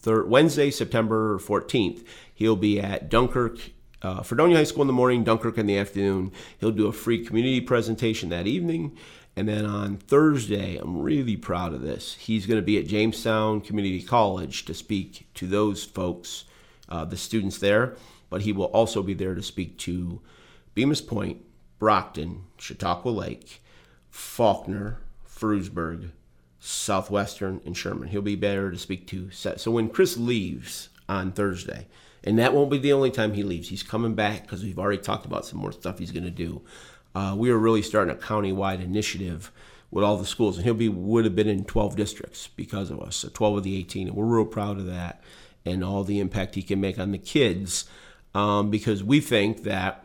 thir- 0.00 0.26
Wednesday, 0.26 0.70
September 0.70 1.38
14th. 1.38 2.04
He'll 2.32 2.56
be 2.56 2.80
at 2.80 3.08
Dunkirk. 3.08 3.58
Uh, 4.02 4.22
Fredonia 4.22 4.56
High 4.56 4.64
School 4.64 4.82
in 4.82 4.86
the 4.86 4.94
morning, 4.94 5.24
Dunkirk 5.24 5.58
in 5.58 5.66
the 5.66 5.76
afternoon. 5.76 6.32
He'll 6.58 6.70
do 6.70 6.86
a 6.86 6.92
free 6.92 7.22
community 7.24 7.60
presentation 7.60 8.30
that 8.30 8.46
evening. 8.46 8.96
And 9.36 9.48
then 9.48 9.64
on 9.66 9.96
Thursday, 9.98 10.76
I'm 10.76 10.98
really 10.98 11.36
proud 11.36 11.74
of 11.74 11.82
this. 11.82 12.14
He's 12.14 12.46
going 12.46 12.58
to 12.58 12.64
be 12.64 12.78
at 12.78 12.86
Jamestown 12.86 13.60
Community 13.60 14.02
College 14.02 14.64
to 14.64 14.74
speak 14.74 15.28
to 15.34 15.46
those 15.46 15.84
folks, 15.84 16.44
uh, 16.90 17.04
the 17.04 17.16
students 17.16 17.58
there. 17.58 17.96
But 18.28 18.42
he 18.42 18.52
will 18.52 18.66
also 18.66 19.02
be 19.02 19.14
there 19.14 19.34
to 19.34 19.42
speak 19.42 19.76
to 19.78 20.20
Bemus 20.76 21.04
Point, 21.06 21.42
Brocton, 21.80 22.42
Chautauqua 22.58 23.10
Lake, 23.10 23.62
Falconer, 24.10 24.98
Frewsburg, 25.26 26.10
Southwestern, 26.60 27.60
and 27.64 27.76
Sherman. 27.76 28.08
He'll 28.08 28.22
be 28.22 28.36
there 28.36 28.70
to 28.70 28.78
speak 28.78 29.06
to. 29.08 29.30
So 29.30 29.70
when 29.70 29.88
Chris 29.88 30.16
leaves 30.16 30.90
on 31.08 31.32
Thursday, 31.32 31.86
and 32.22 32.38
that 32.38 32.52
won't 32.52 32.70
be 32.70 32.78
the 32.78 32.92
only 32.92 33.10
time 33.10 33.32
he 33.32 33.42
leaves, 33.42 33.68
he's 33.70 33.82
coming 33.82 34.14
back 34.14 34.42
because 34.42 34.62
we've 34.62 34.78
already 34.78 35.02
talked 35.02 35.24
about 35.24 35.46
some 35.46 35.58
more 35.58 35.72
stuff 35.72 35.98
he's 35.98 36.12
going 36.12 36.24
to 36.24 36.30
do. 36.30 36.60
Uh, 37.14 37.34
we 37.36 37.50
are 37.50 37.58
really 37.58 37.82
starting 37.82 38.14
a 38.14 38.18
county-wide 38.18 38.80
initiative 38.80 39.50
with 39.90 40.04
all 40.04 40.16
the 40.16 40.26
schools, 40.26 40.56
and 40.56 40.64
he'll 40.64 40.74
be 40.74 40.88
would 40.88 41.24
have 41.24 41.34
been 41.34 41.48
in 41.48 41.64
12 41.64 41.96
districts 41.96 42.48
because 42.54 42.90
of 42.90 43.00
us, 43.00 43.16
so 43.16 43.28
12 43.28 43.56
of 43.56 43.62
the 43.64 43.76
18, 43.76 44.06
and 44.06 44.16
we're 44.16 44.24
real 44.24 44.44
proud 44.44 44.78
of 44.78 44.86
that 44.86 45.20
and 45.64 45.84
all 45.84 46.04
the 46.04 46.20
impact 46.20 46.54
he 46.54 46.62
can 46.62 46.80
make 46.80 46.98
on 46.98 47.12
the 47.12 47.18
kids 47.18 47.84
um, 48.34 48.70
because 48.70 49.02
we 49.04 49.20
think 49.20 49.62
that 49.64 50.04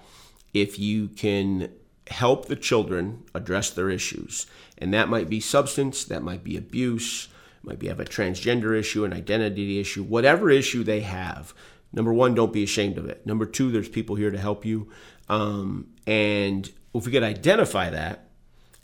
if 0.54 0.80
you 0.80 1.08
can 1.10 1.70
help 2.08 2.46
the 2.46 2.56
children 2.56 3.24
address 3.34 3.70
their 3.70 3.90
issues. 3.90 4.46
And 4.78 4.94
that 4.94 5.10
might 5.10 5.30
be 5.30 5.40
substance, 5.40 6.04
that 6.06 6.24
might 6.24 6.44
be 6.44 6.58
abuse, 6.58 7.30
might 7.64 7.80
be 7.80 7.88
have 7.88 8.00
a 8.00 8.06
transgender 8.06 8.78
issue, 8.78 9.06
an 9.06 9.14
identity 9.14 9.80
issue, 9.80 10.04
whatever 10.04 10.50
issue 10.50 10.84
they 10.84 11.02
have. 11.02 11.54
Number 11.92 12.14
one, 12.14 12.36
don't 12.36 12.54
be 12.54 12.64
ashamed 12.64 12.98
of 12.98 13.08
it. 13.08 13.26
Number 13.26 13.46
two, 13.46 13.72
there's 13.72 13.90
people 13.90 14.16
here 14.16 14.32
to 14.32 14.38
help 14.38 14.66
you. 14.66 14.92
Um, 15.30 15.88
and 16.06 16.70
if 16.94 17.06
we 17.06 17.12
could 17.12 17.24
identify 17.24 17.90
that, 17.90 18.28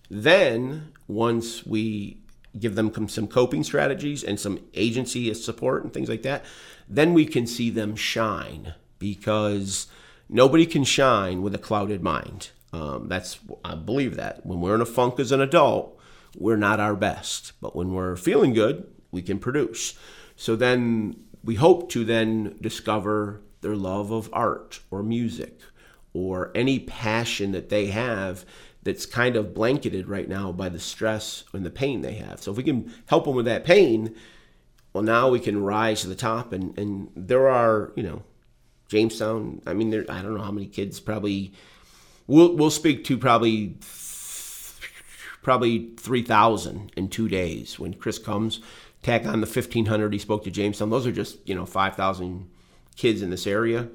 then 0.10 0.92
once 1.08 1.66
we 1.66 2.18
give 2.60 2.76
them 2.76 3.08
some 3.08 3.28
coping 3.28 3.64
strategies 3.64 4.24
and 4.24 4.40
some 4.40 4.60
agency 4.74 5.34
support 5.34 5.84
and 5.84 5.94
things 5.94 6.10
like 6.10 6.24
that, 6.24 6.44
then 6.88 7.14
we 7.14 7.26
can 7.26 7.48
see 7.48 7.70
them 7.70 7.96
shine 7.96 8.74
because 9.00 9.88
Nobody 10.34 10.66
can 10.66 10.86
shine 10.86 11.42
with 11.42 11.54
a 11.54 11.58
clouded 11.58 12.02
mind. 12.02 12.52
Um, 12.72 13.10
that's 13.10 13.38
I 13.66 13.76
believe 13.76 14.16
that 14.16 14.46
when 14.46 14.62
we're 14.62 14.76
in 14.76 14.82
a 14.82 14.86
funk 14.86 15.20
as 15.20 15.34
an 15.34 15.42
adult, 15.42 16.00
we're 16.38 16.56
not 16.56 16.80
our 16.80 16.96
best. 16.96 17.52
But 17.60 17.76
when 17.76 17.92
we're 17.92 18.16
feeling 18.16 18.54
good, 18.54 18.88
we 19.12 19.22
can 19.22 19.40
produce. 19.40 20.00
So 20.38 20.56
then 20.56 21.18
we 21.44 21.56
hope 21.56 21.90
to 21.92 22.06
then 22.06 22.56
discover 22.62 23.42
their 23.60 23.76
love 23.76 24.12
of 24.12 24.30
art 24.32 24.80
or 24.90 25.04
music 25.04 25.60
or 26.14 26.50
any 26.56 26.80
passion 26.80 27.52
that 27.52 27.68
they 27.68 27.88
have 27.88 28.46
that's 28.84 29.06
kind 29.06 29.36
of 29.36 29.54
blanketed 29.54 30.08
right 30.08 30.28
now 30.28 30.52
by 30.52 30.70
the 30.70 30.80
stress 30.80 31.44
and 31.54 31.66
the 31.66 31.70
pain 31.70 32.02
they 32.02 32.16
have. 32.16 32.42
So 32.42 32.52
if 32.52 32.58
we 32.58 32.64
can 32.64 32.92
help 33.06 33.26
them 33.26 33.36
with 33.36 33.46
that 33.46 33.64
pain, 33.64 34.16
well, 34.94 35.04
now 35.04 35.30
we 35.30 35.40
can 35.40 35.64
rise 35.64 36.02
to 36.02 36.08
the 36.08 36.16
top. 36.16 36.52
And, 36.52 36.78
and 36.78 37.10
there 37.16 37.48
are, 37.48 37.94
you 37.96 38.04
know, 38.04 38.24
Jamestown. 38.92 39.62
I 39.66 39.74
mean, 39.74 39.90
there. 39.90 40.06
I 40.10 40.22
don't 40.22 40.36
know 40.36 40.44
how 40.44 40.52
many 40.52 40.68
kids. 40.68 41.00
Probably, 41.00 41.54
we'll 42.28 42.56
we'll 42.58 42.70
speak 42.70 43.06
to 43.06 43.18
probably 43.18 43.78
probably 45.42 45.92
three 45.98 46.24
thousand 46.24 46.92
in 46.98 47.08
two 47.08 47.30
days 47.30 47.80
when 47.80 47.94
Chris 47.94 48.20
comes. 48.20 48.60
Tack 49.02 49.26
on 49.26 49.40
the 49.40 49.48
fifteen 49.48 49.86
hundred 49.86 50.12
he 50.12 50.20
spoke 50.20 50.44
to 50.44 50.52
Jamestown. 50.52 50.90
Those 50.90 51.08
are 51.08 51.12
just 51.14 51.38
you 51.48 51.56
know 51.56 51.66
five 51.66 51.96
thousand 51.96 52.50
kids 52.98 53.22
in 53.22 53.30
this 53.30 53.48
area. 53.48 53.88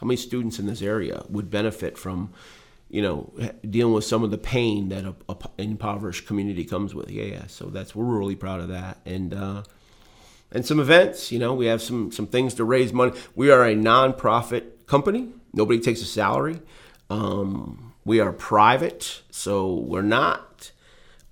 How 0.00 0.06
many 0.06 0.18
students 0.18 0.58
in 0.58 0.66
this 0.66 0.82
area 0.82 1.24
would 1.30 1.50
benefit 1.50 1.96
from? 1.96 2.34
You 2.92 3.00
know, 3.00 3.32
dealing 3.68 3.94
with 3.94 4.04
some 4.04 4.22
of 4.22 4.30
the 4.30 4.38
pain 4.38 4.90
that 4.90 5.06
a, 5.06 5.14
a, 5.26 5.36
impoverished 5.56 6.26
community 6.26 6.62
comes 6.62 6.94
with. 6.94 7.10
Yeah, 7.10 7.24
yeah. 7.24 7.46
So 7.46 7.66
that's 7.66 7.96
we're 7.96 8.04
really 8.04 8.36
proud 8.36 8.60
of 8.60 8.68
that, 8.68 8.98
and 9.06 9.32
uh, 9.32 9.62
and 10.52 10.64
some 10.64 10.78
events. 10.78 11.32
You 11.32 11.38
know, 11.38 11.54
we 11.54 11.66
have 11.66 11.80
some 11.80 12.12
some 12.12 12.26
things 12.26 12.52
to 12.54 12.64
raise 12.64 12.92
money. 12.92 13.12
We 13.34 13.50
are 13.50 13.64
a 13.64 13.74
nonprofit 13.74 14.86
company. 14.86 15.30
Nobody 15.54 15.80
takes 15.80 16.02
a 16.02 16.04
salary. 16.04 16.60
Um, 17.08 17.94
we 18.04 18.20
are 18.20 18.30
private, 18.30 19.22
so 19.30 19.74
we're 19.74 20.02
not 20.02 20.70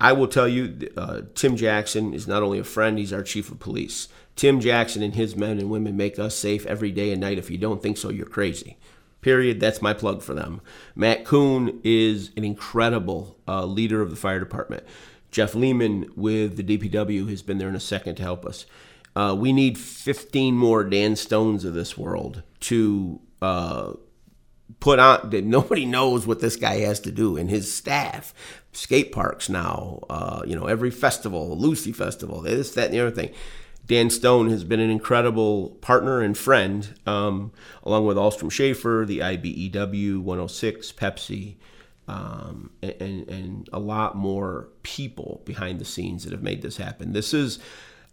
I 0.00 0.12
will 0.12 0.26
tell 0.26 0.48
you, 0.48 0.90
uh, 0.96 1.22
Tim 1.34 1.56
Jackson 1.56 2.12
is 2.12 2.26
not 2.26 2.42
only 2.42 2.58
a 2.58 2.64
friend, 2.64 2.98
he's 2.98 3.12
our 3.12 3.22
chief 3.22 3.50
of 3.52 3.60
police. 3.60 4.08
Tim 4.34 4.60
Jackson 4.60 5.02
and 5.02 5.14
his 5.14 5.36
men 5.36 5.58
and 5.58 5.70
women 5.70 5.96
make 5.96 6.18
us 6.18 6.34
safe 6.34 6.66
every 6.66 6.90
day 6.90 7.12
and 7.12 7.20
night. 7.20 7.38
If 7.38 7.50
you 7.50 7.58
don't 7.58 7.80
think 7.82 7.96
so, 7.96 8.08
you're 8.08 8.26
crazy. 8.26 8.78
Period. 9.22 9.60
That's 9.60 9.80
my 9.80 9.94
plug 9.94 10.22
for 10.22 10.34
them. 10.34 10.60
Matt 10.94 11.24
Kuhn 11.24 11.80
is 11.82 12.30
an 12.36 12.44
incredible 12.44 13.38
uh, 13.48 13.64
leader 13.64 14.02
of 14.02 14.10
the 14.10 14.16
fire 14.16 14.40
department. 14.40 14.84
Jeff 15.30 15.54
Lehman 15.54 16.10
with 16.14 16.56
the 16.56 16.64
DPW 16.64 17.30
has 17.30 17.40
been 17.40 17.58
there 17.58 17.68
in 17.68 17.74
a 17.74 17.80
second 17.80 18.16
to 18.16 18.22
help 18.22 18.44
us. 18.44 18.66
Uh, 19.16 19.34
we 19.38 19.52
need 19.52 19.78
15 19.78 20.54
more 20.54 20.84
Dan 20.84 21.16
Stones 21.16 21.64
of 21.64 21.72
this 21.74 21.96
world 21.96 22.42
to 22.60 23.20
uh, 23.40 23.94
put 24.80 24.98
on 24.98 25.30
that 25.30 25.44
nobody 25.44 25.84
knows 25.84 26.26
what 26.26 26.40
this 26.40 26.56
guy 26.56 26.80
has 26.80 27.00
to 27.00 27.12
do 27.12 27.36
and 27.36 27.50
his 27.50 27.72
staff 27.72 28.34
skate 28.72 29.12
parks 29.12 29.48
now 29.48 30.00
uh, 30.08 30.42
you 30.46 30.56
know 30.56 30.66
every 30.66 30.90
festival 30.90 31.56
lucy 31.58 31.92
festival 31.92 32.40
this 32.40 32.72
that 32.74 32.86
and 32.86 32.94
the 32.94 33.00
other 33.00 33.10
thing 33.10 33.30
dan 33.86 34.10
stone 34.10 34.50
has 34.50 34.64
been 34.64 34.80
an 34.80 34.90
incredible 34.90 35.70
partner 35.80 36.20
and 36.20 36.36
friend 36.36 36.94
um, 37.06 37.52
along 37.82 38.06
with 38.06 38.16
Ahlstrom 38.16 38.50
Schaeffer, 38.50 39.04
the 39.06 39.18
IBEW 39.18 40.20
106, 40.20 40.92
Pepsi, 40.92 41.56
um, 42.08 42.70
and, 42.82 43.28
and 43.28 43.68
a 43.72 43.78
lot 43.78 44.16
more 44.16 44.68
people 44.82 45.42
behind 45.44 45.78
the 45.78 45.84
scenes 45.84 46.24
that 46.24 46.32
have 46.32 46.42
made 46.42 46.62
this 46.62 46.76
happen. 46.76 47.12
This 47.12 47.32
is, 47.32 47.58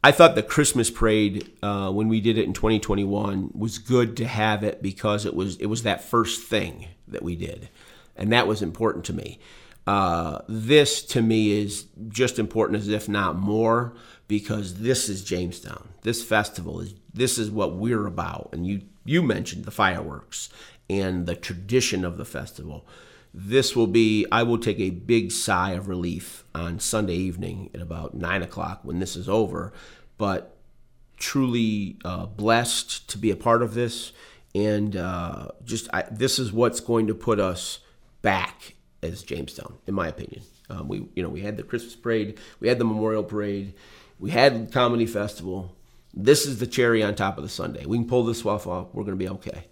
I 0.04 0.12
thought 0.12 0.36
the 0.36 0.44
Christmas 0.44 0.90
parade 0.90 1.52
uh, 1.62 1.92
when 1.92 2.08
we 2.08 2.22
did 2.22 2.38
it 2.38 2.46
in 2.46 2.54
2021 2.54 3.52
was 3.54 3.78
good 3.78 4.16
to 4.18 4.28
have 4.28 4.64
it 4.64 4.82
because 4.82 5.26
it 5.26 5.36
was 5.36 5.58
it 5.58 5.66
was 5.66 5.84
that 5.84 6.04
first 6.04 6.44
thing 6.44 6.88
that 7.08 7.24
we 7.24 7.36
did, 7.36 7.70
and 8.16 8.32
that 8.32 8.48
was 8.48 8.62
important 8.62 9.06
to 9.06 9.14
me. 9.14 9.40
Uh, 9.88 10.42
this 10.48 11.04
to 11.04 11.22
me 11.22 11.52
is 11.62 11.88
just 12.10 12.38
important 12.38 12.80
as 12.80 12.88
if 12.88 13.10
not 13.10 13.36
more 13.36 13.96
because 14.30 14.76
this 14.76 15.10
is 15.10 15.24
Jamestown. 15.24 15.90
This 16.04 16.24
festival 16.24 16.80
is 16.80 16.94
this 17.14 17.38
is 17.38 17.52
what 17.52 17.76
we're 17.76 18.06
about, 18.06 18.52
and 18.54 18.66
you 18.66 18.84
you 19.04 19.22
mentioned 19.22 19.66
the 19.66 19.72
fireworks 19.72 20.48
and 20.90 21.26
the 21.26 21.36
tradition 21.36 22.06
of 22.06 22.18
the 22.18 22.24
festival. 22.24 22.88
This 23.34 23.76
will 23.76 23.88
be 23.88 24.26
i 24.32 24.42
will 24.44 24.58
take 24.58 24.80
a 24.80 24.92
big 24.92 25.32
sigh 25.32 25.72
of 25.72 25.88
relief 25.88 26.44
on 26.56 26.80
sunday 26.80 27.16
evening 27.16 27.70
at 27.76 27.82
about 27.82 28.16
nine 28.16 28.42
o'clock 28.42 28.80
when 28.84 29.00
this 29.00 29.18
is 29.18 29.28
over. 29.28 29.74
But 30.18 30.56
truly 31.18 31.98
uh, 32.06 32.28
blessed 32.28 33.10
to 33.10 33.18
be 33.18 33.30
a 33.30 33.36
part 33.36 33.62
of 33.62 33.74
this. 33.74 34.14
And 34.56 34.96
uh, 34.96 35.50
just 35.66 35.90
I, 35.94 36.06
this 36.10 36.40
is 36.40 36.54
what's 36.54 36.80
going 36.80 37.08
to 37.08 37.16
put 37.16 37.40
us 37.40 37.80
back 38.22 38.76
as 39.04 39.24
jamestown 39.24 39.78
in 39.88 39.94
my 39.94 40.08
opinion. 40.08 40.44
Um, 40.70 40.88
we 40.88 41.08
you 41.16 41.24
know 41.24 41.30
we 41.30 41.42
had 41.42 41.58
the 41.58 41.64
christmas 41.64 41.96
parade 41.96 42.38
we 42.60 42.68
had 42.68 42.78
the 42.78 42.86
memorial 42.86 43.24
parade 43.24 43.74
we 44.20 44.32
had 44.32 44.72
comedy 44.72 45.06
festival. 45.06 45.76
This 46.14 46.46
is 46.46 46.60
the 46.60 46.68
cherry 46.68 47.04
on 47.04 47.16
top 47.16 47.38
of 47.38 47.44
the 47.44 47.50
sunday 47.50 47.86
we 47.86 47.98
can 47.98 48.08
pull 48.08 48.24
this 48.24 48.44
off 48.68 48.94
we're 48.94 49.04
going 49.04 49.18
to 49.18 49.24
be 49.24 49.30
okay 49.30 49.66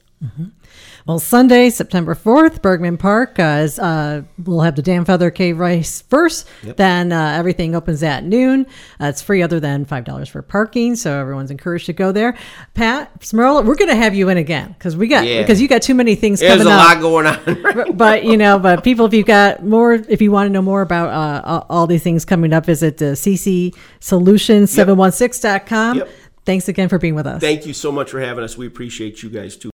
Well, 1.06 1.19
Sunday, 1.19 1.69
September 1.69 2.15
4th, 2.15 2.62
Bergman 2.62 2.97
Park 2.97 3.39
uh, 3.39 3.62
is, 3.63 3.80
uh, 3.80 4.23
we'll 4.43 4.60
have 4.62 4.75
the 4.75 4.82
Dan 4.82 5.06
Feather 5.06 5.32
Cave 5.32 5.58
Race 5.60 6.01
first. 6.01 6.45
Then 6.63 7.13
uh, 7.13 7.36
everything 7.38 7.75
opens 7.75 8.03
at 8.03 8.25
noon. 8.25 8.65
Uh, 8.99 9.06
it's 9.06 9.21
free 9.21 9.41
other 9.41 9.60
than 9.62 9.86
$5 9.86 10.30
for 10.30 10.41
parking, 10.41 10.95
so 10.97 11.17
everyone's 11.17 11.49
encouraged 11.51 11.86
to 11.86 11.93
go 11.93 12.12
there. 12.12 12.36
Pat 12.73 13.21
Smeraldo, 13.21 13.65
we're 13.65 13.75
going 13.75 13.88
to 13.89 13.95
have 13.95 14.13
you 14.15 14.27
in 14.30 14.36
again 14.38 14.73
because 14.77 14.97
we 14.97 15.08
got 15.08 15.25
Yeah. 15.25 15.41
because 15.41 15.62
you 15.62 15.67
got 15.69 15.82
too 15.84 15.95
many 15.95 16.15
things 16.15 16.39
there's 16.41 16.58
coming 16.58 16.67
up. 16.73 16.88
There's 16.88 16.97
a 17.03 17.08
lot 17.08 17.12
going 17.23 17.25
on 17.27 17.39
but, 17.75 17.95
but, 17.97 18.23
you 18.25 18.36
know, 18.36 18.60
but 18.60 18.84
people, 18.84 19.06
if 19.06 19.13
you've 19.13 19.27
got 19.27 19.63
more, 19.63 19.93
if 19.93 20.21
you 20.21 20.32
want 20.32 20.47
to 20.47 20.51
know 20.51 20.62
more 20.63 20.82
about 20.82 21.10
uh, 21.10 21.63
all- 21.69 21.88
these 21.88 22.03
things 22.03 22.25
coming 22.25 22.51
up, 22.53 22.65
visit 22.65 23.01
uh, 23.01 23.13
ccsolutions716.com. 23.13 25.97
Yep. 25.99 26.10
Thanks 26.45 26.67
again 26.69 26.88
for 26.88 26.97
being 26.97 27.13
with 27.13 27.27
us. 27.27 27.41
Thank 27.41 27.65
you 27.65 27.73
so 27.73 27.91
much 27.91 28.10
for 28.12 28.21
having 28.21 28.41
us. 28.41 28.58
We 28.58 28.67
appreciate 28.67 29.21
you 29.21 29.30
guys 29.30 29.58
too. 29.58 29.65